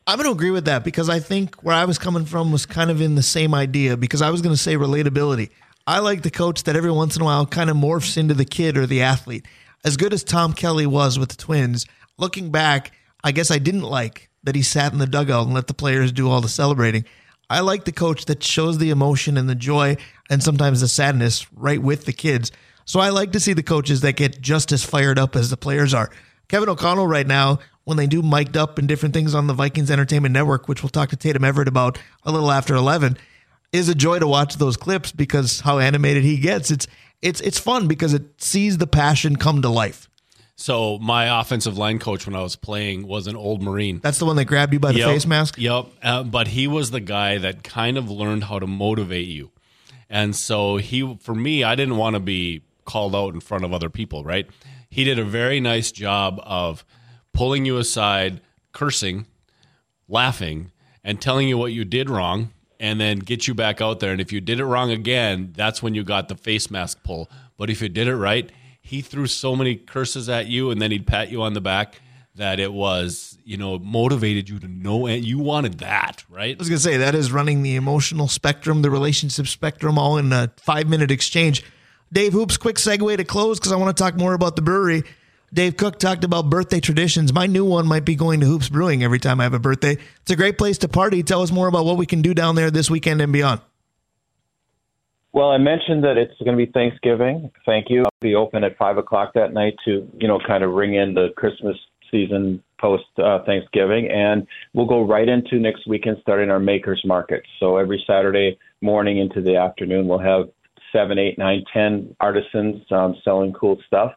[0.07, 2.64] I'm going to agree with that because I think where I was coming from was
[2.64, 5.51] kind of in the same idea because I was going to say relatability.
[5.86, 8.46] I like the coach that every once in a while kind of morphs into the
[8.46, 9.44] kid or the athlete.
[9.84, 11.84] As good as Tom Kelly was with the Twins,
[12.16, 12.92] looking back,
[13.22, 16.11] I guess I didn't like that he sat in the dugout and let the players
[16.11, 17.05] do all the celebrating.
[17.51, 19.96] I like the coach that shows the emotion and the joy
[20.30, 22.53] and sometimes the sadness right with the kids.
[22.84, 25.57] So I like to see the coaches that get just as fired up as the
[25.57, 26.11] players are.
[26.46, 29.90] Kevin O'Connell right now, when they do mic'd up and different things on the Vikings
[29.90, 33.18] Entertainment Network, which we'll talk to Tatum Everett about a little after 11,
[33.72, 36.70] is a joy to watch those clips because how animated he gets.
[36.70, 36.86] It's
[37.22, 40.10] it's it's fun because it sees the passion come to life.
[40.61, 43.99] So my offensive line coach when I was playing was an old Marine.
[44.01, 45.55] That's the one that grabbed you by the Yep, face mask.
[45.57, 45.87] Yep.
[46.03, 49.53] Uh, but he was the guy that kind of learned how to motivate you.
[50.11, 53.73] And so he, for me, I didn't want to be called out in front of
[53.73, 54.51] other people, right?
[54.91, 56.85] He did a very nice job of
[57.33, 58.43] pulling you aside,
[58.73, 59.27] cursing,
[60.09, 64.13] laughing, and telling you what you did wrong, and then get you back out there.
[64.13, 67.31] And if you did it wrong again, that's when you got the face mask pull.
[67.57, 68.51] But if you did it right,
[68.91, 72.01] he threw so many curses at you, and then he'd pat you on the back
[72.34, 76.57] that it was, you know, motivated you to know and you wanted that, right?
[76.57, 80.16] I was going to say that is running the emotional spectrum, the relationship spectrum, all
[80.16, 81.62] in a five minute exchange.
[82.12, 85.05] Dave Hoops, quick segue to close because I want to talk more about the brewery.
[85.55, 87.32] Dave Cook talked about birthday traditions.
[87.32, 89.99] My new one might be going to Hoops Brewing every time I have a birthday.
[90.22, 91.22] It's a great place to party.
[91.22, 93.61] Tell us more about what we can do down there this weekend and beyond.
[95.33, 97.51] Well, I mentioned that it's going to be Thanksgiving.
[97.64, 98.01] Thank you.
[98.01, 101.14] I'll be open at five o'clock that night to you know kind of ring in
[101.14, 101.76] the Christmas
[102.11, 107.43] season post uh, Thanksgiving, and we'll go right into next weekend starting our makers market.
[107.61, 110.49] So every Saturday morning into the afternoon, we'll have
[110.93, 114.12] seven, eight, nine, ten artisans um, selling cool stuff,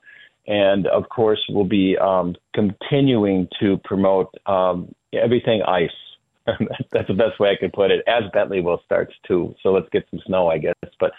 [0.48, 5.92] and of course, we'll be um, continuing to promote um, everything ice.
[6.92, 8.04] That's the best way I could put it.
[8.08, 10.74] As Bentleyville starts too, so let's get some snow, I guess.
[11.00, 11.14] But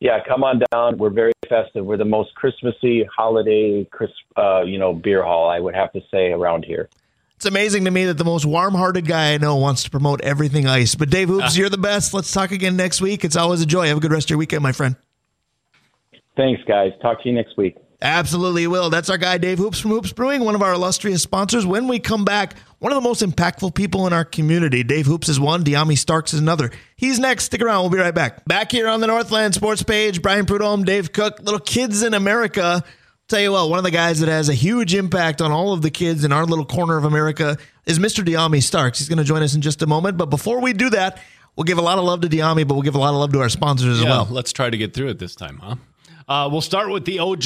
[0.00, 0.96] yeah, come on down.
[0.96, 1.84] We're very festive.
[1.84, 5.50] We're the most Christmassy holiday, crisp, uh, you know, beer hall.
[5.50, 6.88] I would have to say around here.
[7.36, 10.20] It's amazing to me that the most warm hearted guy I know wants to promote
[10.20, 10.94] everything ice.
[10.94, 12.12] But Dave Hoops, you're the best.
[12.12, 13.24] Let's talk again next week.
[13.24, 13.86] It's always a joy.
[13.86, 14.94] Have a good rest of your weekend, my friend.
[16.36, 16.92] Thanks, guys.
[17.00, 17.76] Talk to you next week.
[18.02, 18.90] Absolutely will.
[18.90, 21.66] That's our guy, Dave Hoops from Hoops Brewing, one of our illustrious sponsors.
[21.66, 24.82] When we come back, one of the most impactful people in our community.
[24.82, 26.70] Dave Hoops is one, Dyami Starks is another.
[26.96, 27.44] He's next.
[27.44, 27.82] Stick around.
[27.82, 28.44] We'll be right back.
[28.46, 32.82] Back here on the Northland Sports page, Brian Prudhomme, Dave Cook, Little Kids in America.
[33.28, 35.82] Tell you what, one of the guys that has a huge impact on all of
[35.82, 37.56] the kids in our little corner of America
[37.86, 38.24] is Mr.
[38.24, 38.98] Dyami Starks.
[38.98, 40.16] He's going to join us in just a moment.
[40.16, 41.20] But before we do that,
[41.54, 43.32] we'll give a lot of love to Dyami, but we'll give a lot of love
[43.34, 44.28] to our sponsors as Yeah, well.
[44.30, 45.76] let's try to get through it this time, huh?
[46.28, 47.44] Uh, we'll start with the OG,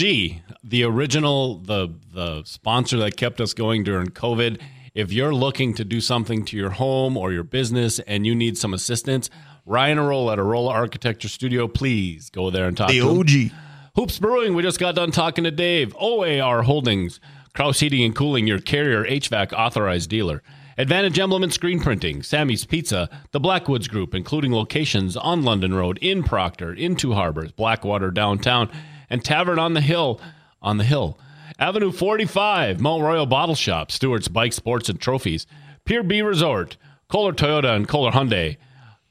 [0.62, 4.60] the original, the the sponsor that kept us going during COVID.
[4.94, 8.56] If you're looking to do something to your home or your business and you need
[8.56, 9.28] some assistance,
[9.66, 13.18] Ryan Arola at Arola Architecture Studio, please go there and talk The to him.
[13.18, 13.58] OG.
[13.96, 15.96] Hoops Brewing, we just got done talking to Dave.
[15.98, 17.18] OAR Holdings,
[17.54, 20.44] Kraus Heating and Cooling, your carrier HVAC authorized dealer.
[20.78, 25.98] Advantage Emblem and Screen Printing, Sammy's Pizza, the Blackwoods Group, including locations on London Road,
[26.02, 28.70] in Proctor, in Two Harbors, Blackwater downtown,
[29.10, 30.20] and Tavern on the Hill,
[30.62, 31.18] on the Hill.
[31.58, 35.46] Avenue 45, Mount Royal Bottle Shop, Stewart's Bike Sports and Trophies,
[35.84, 36.76] Pier B Resort,
[37.08, 38.56] Kohler Toyota and Kohler Hyundai,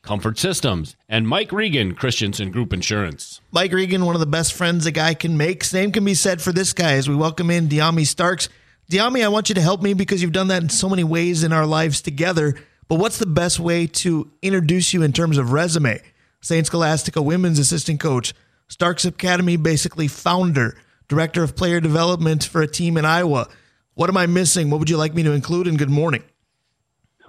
[0.01, 3.39] Comfort Systems, and Mike Regan, Christensen Group Insurance.
[3.53, 5.63] Mike Regan, one of the best friends a guy can make.
[5.63, 8.49] Same can be said for this guy as we welcome in Dyami Starks.
[8.91, 11.45] Dyami, I want you to help me because you've done that in so many ways
[11.45, 12.55] in our lives together.
[12.89, 16.01] But what's the best way to introduce you in terms of resume?
[16.41, 16.67] St.
[16.67, 18.33] Scholastica women's assistant coach,
[18.67, 20.77] Starks Academy basically founder,
[21.07, 23.47] director of player development for a team in Iowa.
[23.95, 24.69] What am I missing?
[24.69, 25.67] What would you like me to include?
[25.67, 26.23] And good morning.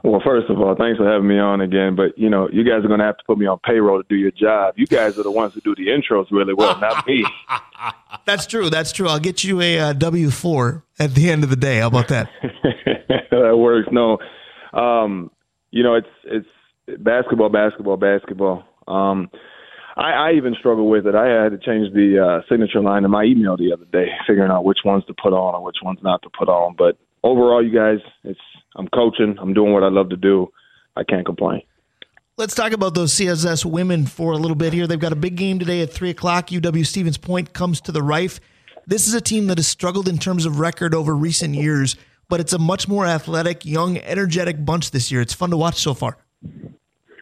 [0.03, 1.97] Well, first of all, thanks for having me on again.
[1.97, 4.09] But you know, you guys are going to have to put me on payroll to
[4.09, 4.75] do your job.
[4.77, 7.25] You guys are the ones who do the intros really well, not me.
[8.27, 8.69] That's true.
[8.69, 9.09] That's true.
[9.09, 11.79] I'll get you a uh, W four at the end of the day.
[11.79, 12.29] How about that?
[13.31, 13.89] that works.
[13.91, 14.19] No,
[14.79, 15.31] um,
[15.71, 16.49] you know, it's it's
[17.03, 18.65] basketball, basketball, basketball.
[18.87, 19.31] Um,
[19.97, 21.15] I, I even struggle with it.
[21.15, 24.51] I had to change the uh, signature line in my email the other day, figuring
[24.51, 26.75] out which ones to put on and which ones not to put on.
[26.77, 28.41] But overall, you guys, it's
[28.77, 29.37] I'm coaching.
[29.41, 30.49] I'm doing what I love to do.
[30.97, 31.63] I can't complain.
[32.37, 34.89] Let's talk about those CSS women for a little bit here.
[34.89, 36.49] They've got a big game today at three o'clock.
[36.49, 38.41] UW Stevens Point comes to the Reif.
[38.87, 41.97] This is a team that has struggled in terms of record over recent years,
[42.29, 45.21] but it's a much more athletic, young, energetic bunch this year.
[45.21, 46.19] It's fun to watch so far.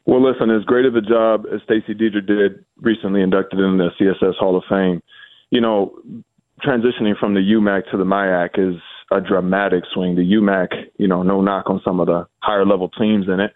[0.04, 3.90] Well, listen, as great of a job as Stacy Deidre did recently inducted in the
[4.00, 5.02] CSS Hall of Fame,
[5.50, 5.96] you know,
[6.64, 8.80] transitioning from the UMAC to the MIAC is
[9.10, 10.16] a dramatic swing.
[10.16, 13.52] The UMAC, you know, no knock on some of the higher level teams in it,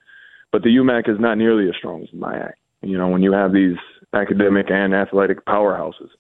[0.53, 2.53] but the UMAC is not nearly as strong as the MIAC.
[2.83, 3.77] You know, when you have these
[4.13, 6.11] academic and athletic powerhouses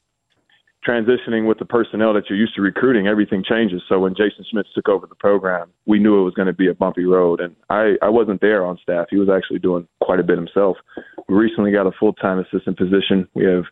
[0.86, 3.82] transitioning with the personnel that you're used to recruiting, everything changes.
[3.88, 6.68] So when Jason Smith took over the program, we knew it was going to be
[6.68, 7.40] a bumpy road.
[7.40, 9.06] And I, I wasn't there on staff.
[9.10, 10.76] He was actually doing quite a bit himself.
[11.28, 13.28] We recently got a full time assistant position.
[13.34, 13.64] We have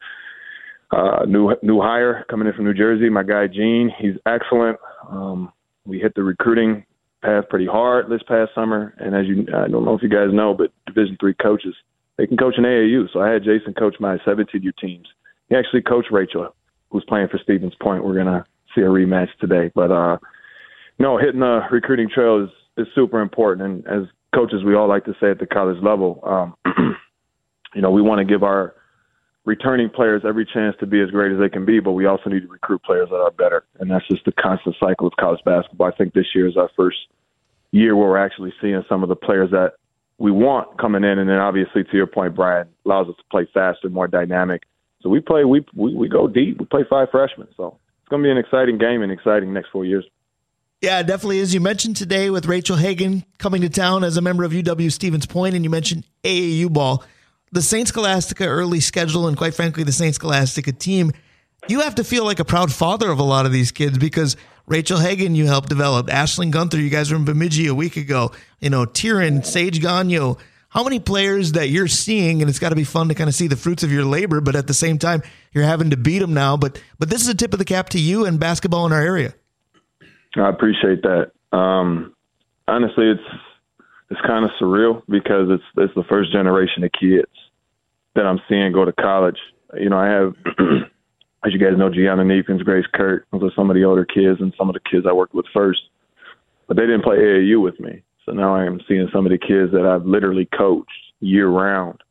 [0.90, 3.08] uh, new new hire coming in from New Jersey.
[3.08, 4.78] My guy Gene, he's excellent.
[5.08, 5.52] Um,
[5.84, 6.84] we hit the recruiting
[7.22, 8.94] path pretty hard this past summer.
[8.98, 11.74] And as you, I don't know if you guys know, but Division three coaches
[12.16, 13.06] they can coach an AAU.
[13.12, 15.08] So I had Jason coach my 17U teams.
[15.48, 16.54] He actually coached Rachel
[16.94, 18.04] who's playing for Stevens Point.
[18.04, 19.70] We're gonna see a rematch today.
[19.74, 20.16] But uh,
[20.98, 23.84] no, hitting the recruiting trail is is super important.
[23.86, 26.54] And as coaches, we all like to say at the college level, um,
[27.74, 28.76] you know, we want to give our
[29.44, 32.30] returning players every chance to be as great as they can be, but we also
[32.30, 33.64] need to recruit players that are better.
[33.78, 35.88] And that's just the constant cycle of college basketball.
[35.88, 36.96] I think this year is our first
[37.72, 39.74] year where we're actually seeing some of the players that
[40.18, 41.18] we want coming in.
[41.18, 44.62] And then obviously, to your point, Brian, allows us to play faster, more dynamic,
[45.04, 46.58] so we play, we, we, we go deep.
[46.58, 47.46] We play five freshmen.
[47.58, 50.04] So it's going to be an exciting game and exciting next four years.
[50.80, 51.40] Yeah, definitely.
[51.40, 54.90] As you mentioned today with Rachel Hagan coming to town as a member of UW
[54.90, 57.04] Stevens Point, and you mentioned AAU ball,
[57.52, 61.12] the Saint Scholastica early schedule, and quite frankly, the Saint Scholastica team,
[61.68, 64.38] you have to feel like a proud father of a lot of these kids because
[64.66, 66.06] Rachel Hagan, you helped develop.
[66.06, 68.32] Ashlyn Gunther, you guys were in Bemidji a week ago.
[68.60, 70.36] You know, Tyron, Sage Gagnon,
[70.74, 73.34] how many players that you're seeing, and it's got to be fun to kind of
[73.34, 75.22] see the fruits of your labor, but at the same time,
[75.52, 76.56] you're having to beat them now.
[76.56, 79.00] But but this is a tip of the cap to you and basketball in our
[79.00, 79.34] area.
[80.36, 81.30] I appreciate that.
[81.56, 82.12] Um,
[82.66, 83.22] honestly, it's
[84.10, 87.30] it's kind of surreal because it's it's the first generation of kids
[88.16, 89.38] that I'm seeing go to college.
[89.78, 90.34] You know, I have,
[91.44, 93.26] as you guys know, Gianna Kneepkens, Grace Kurt.
[93.30, 95.46] Those are some of the older kids and some of the kids I worked with
[95.52, 95.80] first,
[96.66, 98.02] but they didn't play AAU with me.
[98.26, 102.02] So now I am seeing some of the kids that I've literally coached year round,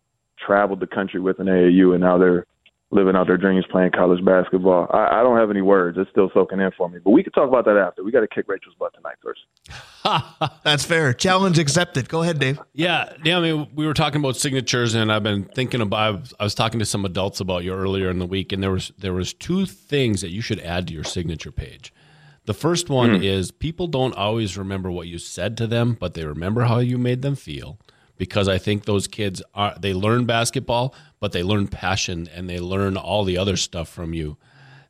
[0.46, 2.46] traveled the country with an AAU, and now they're
[2.94, 4.88] living out their dreams playing college basketball.
[4.92, 5.98] I, I don't have any words.
[6.00, 7.00] It's still soaking in for me.
[7.04, 8.04] But we can talk about that after.
[8.04, 9.42] We got to kick Rachel's butt tonight first.
[10.64, 11.14] That's fair.
[11.14, 12.08] Challenge accepted.
[12.08, 12.60] Go ahead, Dave.
[12.74, 13.38] Yeah, yeah.
[13.38, 16.32] I mean, we were talking about signatures, and I've been thinking about.
[16.40, 18.92] I was talking to some adults about you earlier in the week, and there was
[18.98, 21.94] there was two things that you should add to your signature page.
[22.46, 23.24] The first one mm.
[23.24, 26.98] is people don't always remember what you said to them, but they remember how you
[26.98, 27.80] made them feel.
[28.18, 32.60] Because I think those kids are they learn basketball, but they learn passion and they
[32.60, 34.38] learn all the other stuff from you.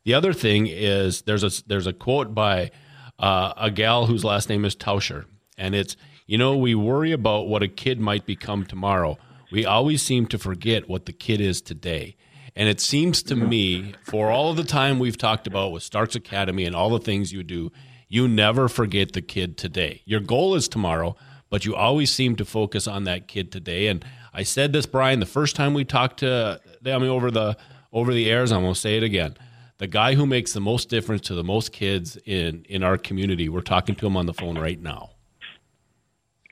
[0.04, 2.70] The other thing is there's a there's a quote by
[3.18, 5.24] uh, a gal whose last name is Tauscher,
[5.56, 5.96] and it's
[6.26, 9.16] you know we worry about what a kid might become tomorrow.
[9.50, 12.16] We always seem to forget what the kid is today.
[12.56, 16.14] And it seems to me, for all of the time we've talked about with Starks
[16.14, 17.72] Academy and all the things you do,
[18.08, 20.02] you never forget the kid today.
[20.04, 21.16] Your goal is tomorrow,
[21.50, 23.88] but you always seem to focus on that kid today.
[23.88, 27.56] And I said this, Brian, the first time we talked to, I mean, over the
[27.92, 28.52] over the airs.
[28.52, 29.36] I'm gonna say it again.
[29.78, 33.48] The guy who makes the most difference to the most kids in in our community.
[33.48, 35.10] We're talking to him on the phone right now.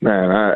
[0.01, 0.55] Man, I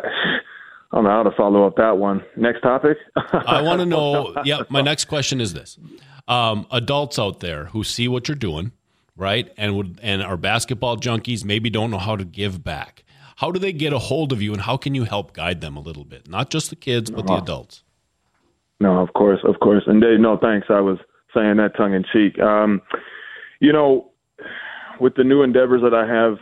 [0.90, 2.24] I don't know how to follow up that one.
[2.36, 2.96] Next topic.
[3.16, 4.34] I want to know.
[4.44, 5.78] Yeah, my next question is this:
[6.26, 8.72] um, adults out there who see what you're doing,
[9.16, 13.04] right, and would and are basketball junkies, maybe don't know how to give back.
[13.36, 15.76] How do they get a hold of you, and how can you help guide them
[15.76, 16.28] a little bit?
[16.28, 17.36] Not just the kids, but uh-huh.
[17.36, 17.82] the adults.
[18.80, 19.84] No, of course, of course.
[19.86, 20.68] And Dave, no thanks.
[20.70, 20.98] I was
[21.34, 22.38] saying that tongue in cheek.
[22.40, 22.80] Um,
[23.60, 24.10] you know,
[25.00, 26.38] with the new endeavors that I have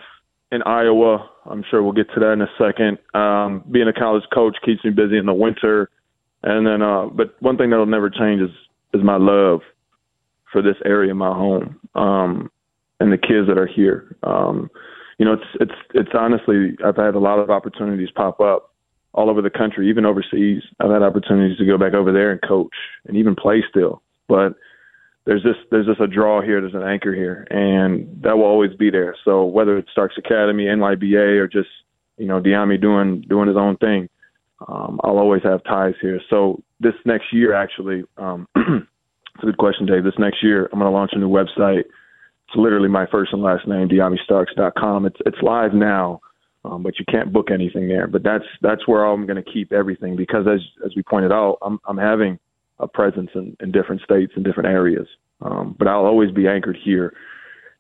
[0.53, 1.29] in Iowa.
[1.45, 2.99] I'm sure we'll get to that in a second.
[3.15, 5.91] Um, being a college coach keeps me busy in the winter,
[6.43, 8.51] and then, uh, but one thing that'll never change is
[8.95, 9.61] is my love
[10.53, 12.51] for this area, my home, um,
[13.01, 14.17] and the kids that are here.
[14.23, 14.71] Um,
[15.19, 18.73] you know, it's it's it's honestly, I've had a lot of opportunities pop up
[19.13, 20.63] all over the country, even overseas.
[20.79, 22.75] I've had opportunities to go back over there and coach
[23.07, 24.55] and even play still, but
[25.27, 28.75] there's just there's just a draw here, there's an anchor here, and that will always
[28.75, 29.17] be there.
[29.25, 31.69] So whether it's Starks Academy, NYBA, or just
[32.17, 34.09] you know Dyami doing doing his own thing,
[34.69, 36.21] um, I'll always have ties here.
[36.31, 40.05] So this next year, actually, um, it's a good question, Dave.
[40.05, 41.81] This next year, I'm going to launch a new website.
[41.81, 45.07] It's literally my first and last name, DyamiStarks.com.
[45.07, 46.21] It's it's live now,
[46.65, 48.07] um, but you can't book anything there.
[48.07, 51.59] But that's that's where I'm going to keep everything because, as as we pointed out,
[51.63, 52.39] I'm I'm having
[52.79, 55.07] a presence in, in different states and different areas.
[55.41, 57.15] Um, but I'll always be anchored here.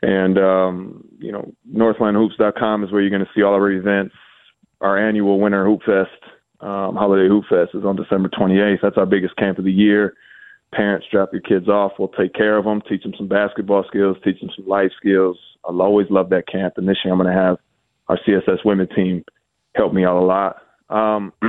[0.02, 4.14] And um, you know, NorthlandHoops.com is where you're going to see all our events.
[4.80, 8.78] Our annual Winter Hoop Fest um, Holiday Hoop Fest is on December 28th.
[8.82, 10.14] That's our biggest camp of the year.
[10.72, 11.92] Parents, drop your kids off.
[11.98, 15.38] We'll take care of them, teach them some basketball skills, teach them some life skills.
[15.64, 16.74] I'll always love that camp.
[16.76, 17.58] And this year I'm going to have
[18.08, 19.24] our CSS women team
[19.74, 20.56] help me out a lot.
[20.88, 21.32] Um,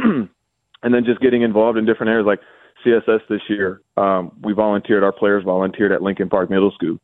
[0.84, 2.40] and then just getting involved in different areas like
[2.86, 3.82] CSS this year.
[3.96, 7.00] Um, we volunteered, our players volunteered at Lincoln Park Middle School.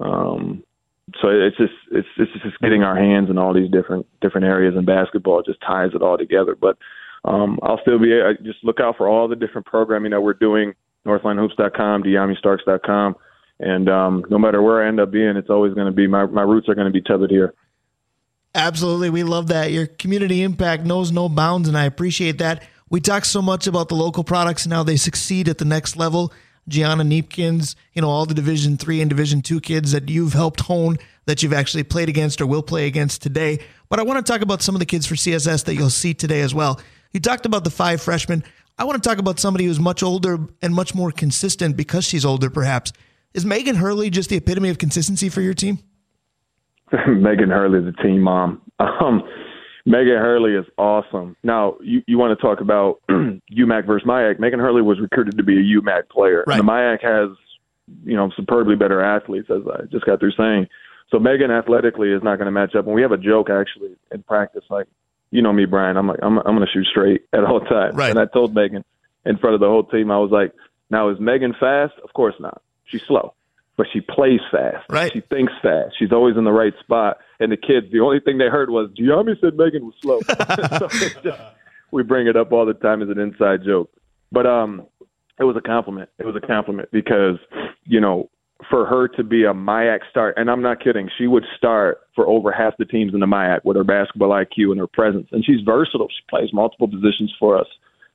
[0.00, 0.62] Um,
[1.20, 4.74] so it's just it's it's just getting our hands in all these different different areas
[4.76, 5.40] in basketball.
[5.40, 6.56] It just ties it all together.
[6.58, 6.78] But
[7.24, 10.34] um, I'll still be uh, just look out for all the different programming that we're
[10.34, 10.74] doing.
[11.06, 13.16] NorthlandHoops.com, DyamiStarks.com,
[13.60, 16.24] and um, no matter where I end up being, it's always going to be my
[16.24, 17.54] my roots are going to be tethered here.
[18.54, 19.72] Absolutely, we love that.
[19.72, 22.62] Your community impact knows no bounds, and I appreciate that.
[22.94, 25.96] We talk so much about the local products and how they succeed at the next
[25.96, 26.32] level.
[26.68, 30.60] Gianna Kneepkens, you know, all the Division three and Division two kids that you've helped
[30.60, 33.58] hone that you've actually played against or will play against today.
[33.88, 36.14] But I want to talk about some of the kids for CSS that you'll see
[36.14, 36.80] today as well.
[37.10, 38.44] You talked about the five freshmen.
[38.78, 42.24] I want to talk about somebody who's much older and much more consistent because she's
[42.24, 42.92] older, perhaps.
[43.32, 45.80] Is Megan Hurley just the epitome of consistency for your team?
[47.08, 48.62] Megan Hurley is the team mom.
[48.78, 49.24] Um,
[49.86, 51.36] Megan Hurley is awesome.
[51.42, 54.38] Now, you, you want to talk about UMAC versus MIAC.
[54.38, 56.44] Megan Hurley was recruited to be a UMAC player.
[56.46, 56.58] Right.
[56.58, 57.36] And the MIAC has,
[58.04, 60.68] you know, superbly better athletes, as I just got through saying.
[61.10, 62.86] So Megan athletically is not going to match up.
[62.86, 64.86] And we have a joke actually in practice, like
[65.34, 65.96] you know me, Brian.
[65.96, 67.96] I'm like, I'm, I'm going to shoot straight at all times.
[67.96, 68.10] Right.
[68.10, 68.84] And I told Megan
[69.26, 70.52] in front of the whole team, I was like,
[70.90, 71.94] now is Megan fast?
[72.04, 72.62] Of course not.
[72.84, 73.34] She's slow,
[73.76, 74.84] but she plays fast.
[74.88, 75.12] Right.
[75.12, 75.96] She thinks fast.
[75.98, 77.18] She's always in the right spot.
[77.40, 80.20] And the kids, the only thing they heard was, Dyami said Megan was slow.
[80.78, 80.88] so
[81.22, 81.40] just,
[81.90, 83.90] we bring it up all the time as an inside joke.
[84.32, 84.86] But um,
[85.38, 86.10] it was a compliment.
[86.18, 87.38] It was a compliment because,
[87.84, 88.30] you know,
[88.70, 92.26] for her to be a MIAC start, and I'm not kidding, she would start for
[92.26, 95.28] over half the teams in the MIAC with her basketball IQ and her presence.
[95.32, 96.08] And she's versatile.
[96.08, 97.66] She plays multiple positions for us.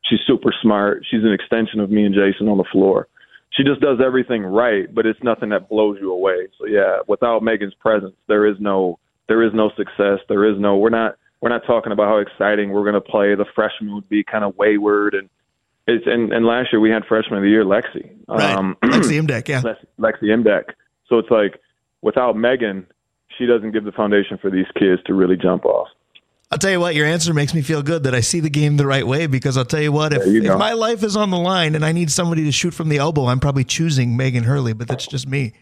[0.04, 1.06] She's super smart.
[1.10, 3.08] She's an extension of me and Jason on the floor.
[3.52, 6.48] She just does everything right, but it's nothing that blows you away.
[6.58, 9.00] So yeah, without Megan's presence, there is no
[9.30, 10.20] there is no success.
[10.28, 13.34] There is no we're not we're not talking about how exciting we're going to play.
[13.36, 15.30] The freshman would be kind of wayward and
[15.88, 18.56] it's and, and last year we had freshman of the year Lexi, right.
[18.56, 19.62] um, Lexi Imdeck, yeah,
[20.00, 20.74] Lexi Imdeck.
[21.08, 21.60] So it's like
[22.02, 22.86] without Megan,
[23.38, 25.88] she doesn't give the foundation for these kids to really jump off.
[26.52, 28.78] I'll tell you what, your answer makes me feel good that I see the game
[28.78, 31.30] the right way because I'll tell you what, if, you if my life is on
[31.30, 34.44] the line and I need somebody to shoot from the elbow, I'm probably choosing Megan
[34.44, 35.54] Hurley, but that's just me.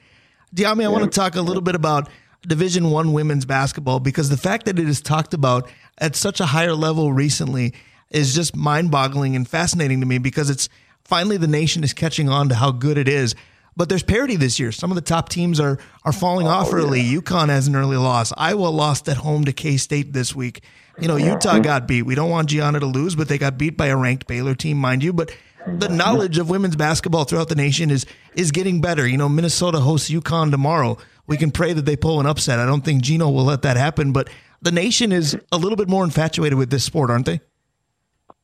[0.56, 0.88] Dyami, I yeah.
[0.88, 2.10] want to talk a little bit about
[2.46, 6.46] Division One women's basketball because the fact that it is talked about at such a
[6.46, 7.74] higher level recently
[8.12, 10.70] is just mind boggling and fascinating to me because it's
[11.04, 13.36] finally the nation is catching on to how good it is.
[13.76, 14.72] But there's parity this year.
[14.72, 17.02] Some of the top teams are are falling oh, off early.
[17.02, 17.20] Yeah.
[17.20, 18.34] UConn has an early loss.
[18.36, 20.64] Iowa lost at home to K State this week.
[21.00, 22.02] You know, Utah got beat.
[22.02, 24.78] We don't want Gianna to lose, but they got beat by a ranked Baylor team,
[24.78, 25.14] mind you.
[25.14, 25.32] But
[25.68, 29.08] the knowledge of women's basketball throughout the nation is is getting better.
[29.08, 30.98] You know, Minnesota hosts UConn tomorrow.
[31.28, 32.60] We can pray that they pull an upset.
[32.60, 34.30] I don't think Gino will let that happen, but
[34.62, 37.42] the nation is a little bit more infatuated with this sport, aren't they?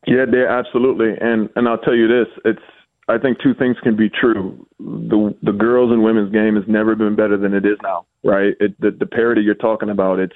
[0.06, 1.14] Yeah, they absolutely.
[1.20, 2.62] And and I'll tell you this, it's
[3.08, 4.66] I think two things can be true.
[4.80, 8.54] The the girls and women's game has never been better than it is now, right?
[8.60, 10.36] It, the the parity you're talking about, it's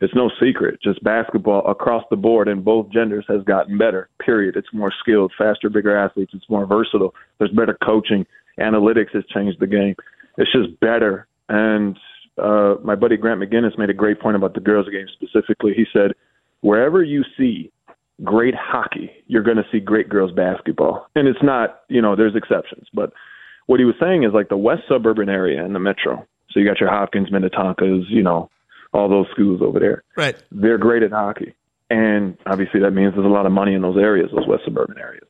[0.00, 0.80] it's no secret.
[0.82, 4.08] Just basketball across the board in both genders has gotten better.
[4.24, 4.56] Period.
[4.56, 6.32] It's more skilled, faster, bigger athletes.
[6.34, 7.14] It's more versatile.
[7.38, 8.26] There's better coaching.
[8.58, 9.94] Analytics has changed the game.
[10.36, 11.26] It's just better.
[11.48, 11.98] And
[12.42, 15.72] uh, my buddy Grant McGinnis made a great point about the girls' game specifically.
[15.74, 16.12] He said,
[16.60, 17.70] wherever you see
[18.22, 21.06] great hockey, you're going to see great girls basketball.
[21.14, 23.12] And it's not, you know, there's exceptions, but
[23.66, 26.26] what he was saying is like the west suburban area in the metro.
[26.50, 28.50] So you got your Hopkins, Minnetonkas, you know,
[28.92, 30.04] all those schools over there.
[30.16, 30.36] Right.
[30.52, 31.54] They're great at hockey.
[31.90, 34.98] And obviously that means there's a lot of money in those areas, those west suburban
[34.98, 35.26] areas.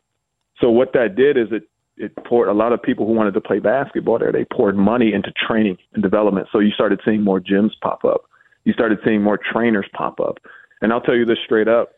[0.60, 3.40] So what that did is it it poured a lot of people who wanted to
[3.40, 6.48] play basketball there, they poured money into training and development.
[6.52, 8.22] So you started seeing more gyms pop up.
[8.64, 10.38] You started seeing more trainers pop up.
[10.80, 11.92] And I'll tell you this straight up,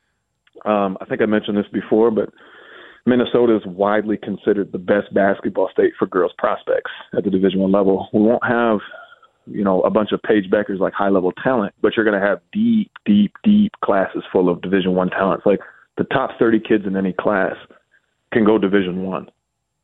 [0.65, 2.31] um, I think I mentioned this before, but
[3.07, 7.73] Minnesota is widely considered the best basketball state for girls prospects at the Division One
[7.73, 8.09] level.
[8.13, 8.79] We won't have,
[9.47, 12.27] you know, a bunch of Paige Bueckers like high level talent, but you're going to
[12.27, 15.47] have deep, deep, deep classes full of Division One talents.
[15.47, 15.61] Like
[15.97, 17.55] the top 30 kids in any class
[18.33, 19.29] can go Division One.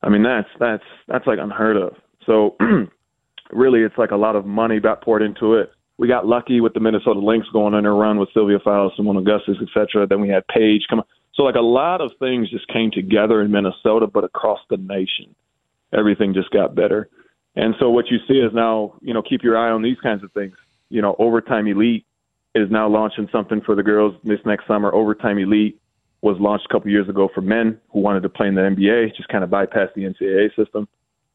[0.03, 0.09] I.
[0.09, 1.95] Mean, that's that's that's like unheard of.
[2.27, 2.57] So
[3.53, 5.73] really, it's like a lot of money got poured into it.
[5.99, 9.19] We got lucky with the Minnesota Lynx going on their run with Sylvia Fowles, Seimone
[9.19, 10.07] Augustus, etc.
[10.07, 11.03] Then we had Paige come.
[11.35, 15.35] So like a lot of things just came together in Minnesota, but across the nation,
[15.93, 17.09] everything just got better.
[17.55, 20.25] And so what you see is now, you know, keep your eye on these kinds
[20.25, 20.55] of things.
[20.89, 22.07] You know, Overtime Elite
[22.55, 24.93] is now launching something for the girls this next summer.
[24.93, 25.81] Overtime Elite
[26.23, 29.17] was launched a couple years ago for men who wanted to play in the NBA,
[29.17, 30.89] just kind of bypass the NCAA system.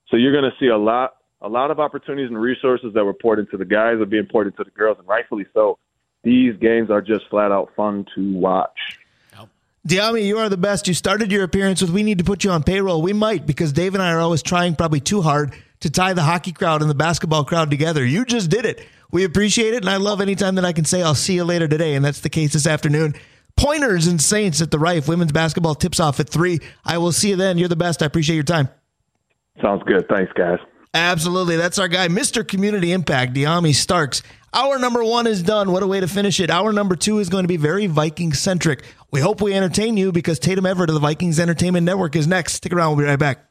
[0.09, 3.13] So you're going to see a lot, a lot of opportunities and resources that were
[3.13, 5.77] poured into the guys are being poured into the girls, and rightfully so.
[6.23, 8.97] These games are just flat out fun to watch.
[9.87, 10.87] Dyami, you are the best.
[10.87, 13.71] You started your appearance with "We need to put you on payroll." We might because
[13.71, 16.89] Dave and I are always trying, probably too hard, to tie the hockey crowd and
[16.89, 18.03] the basketball crowd together.
[18.03, 18.85] You just did it.
[19.11, 21.69] We appreciate it, and I love anytime that I can say I'll see you later
[21.69, 23.15] today, and that's the case this afternoon.
[23.57, 25.07] Pointers and Saints at the Reif.
[25.07, 26.59] Women's basketball tips off at three.
[26.85, 27.57] I will see you then.
[27.57, 28.01] You're the best.
[28.01, 28.69] I appreciate your time.
[29.61, 30.07] Sounds good.
[30.07, 30.59] Thanks, guys.
[30.93, 31.57] Absolutely.
[31.57, 32.47] That's our guy, Mr.
[32.47, 34.23] Community Impact, Dyami Starks.
[34.53, 35.71] Hour number one is done.
[35.71, 36.49] What a way to finish it.
[36.49, 38.83] Hour number two is going to be very Viking centric.
[39.11, 42.53] We hope we entertain you because Tatum Everett of the Vikings Entertainment Network is next.
[42.53, 42.95] Stick around.
[42.95, 43.45] We'll be right back.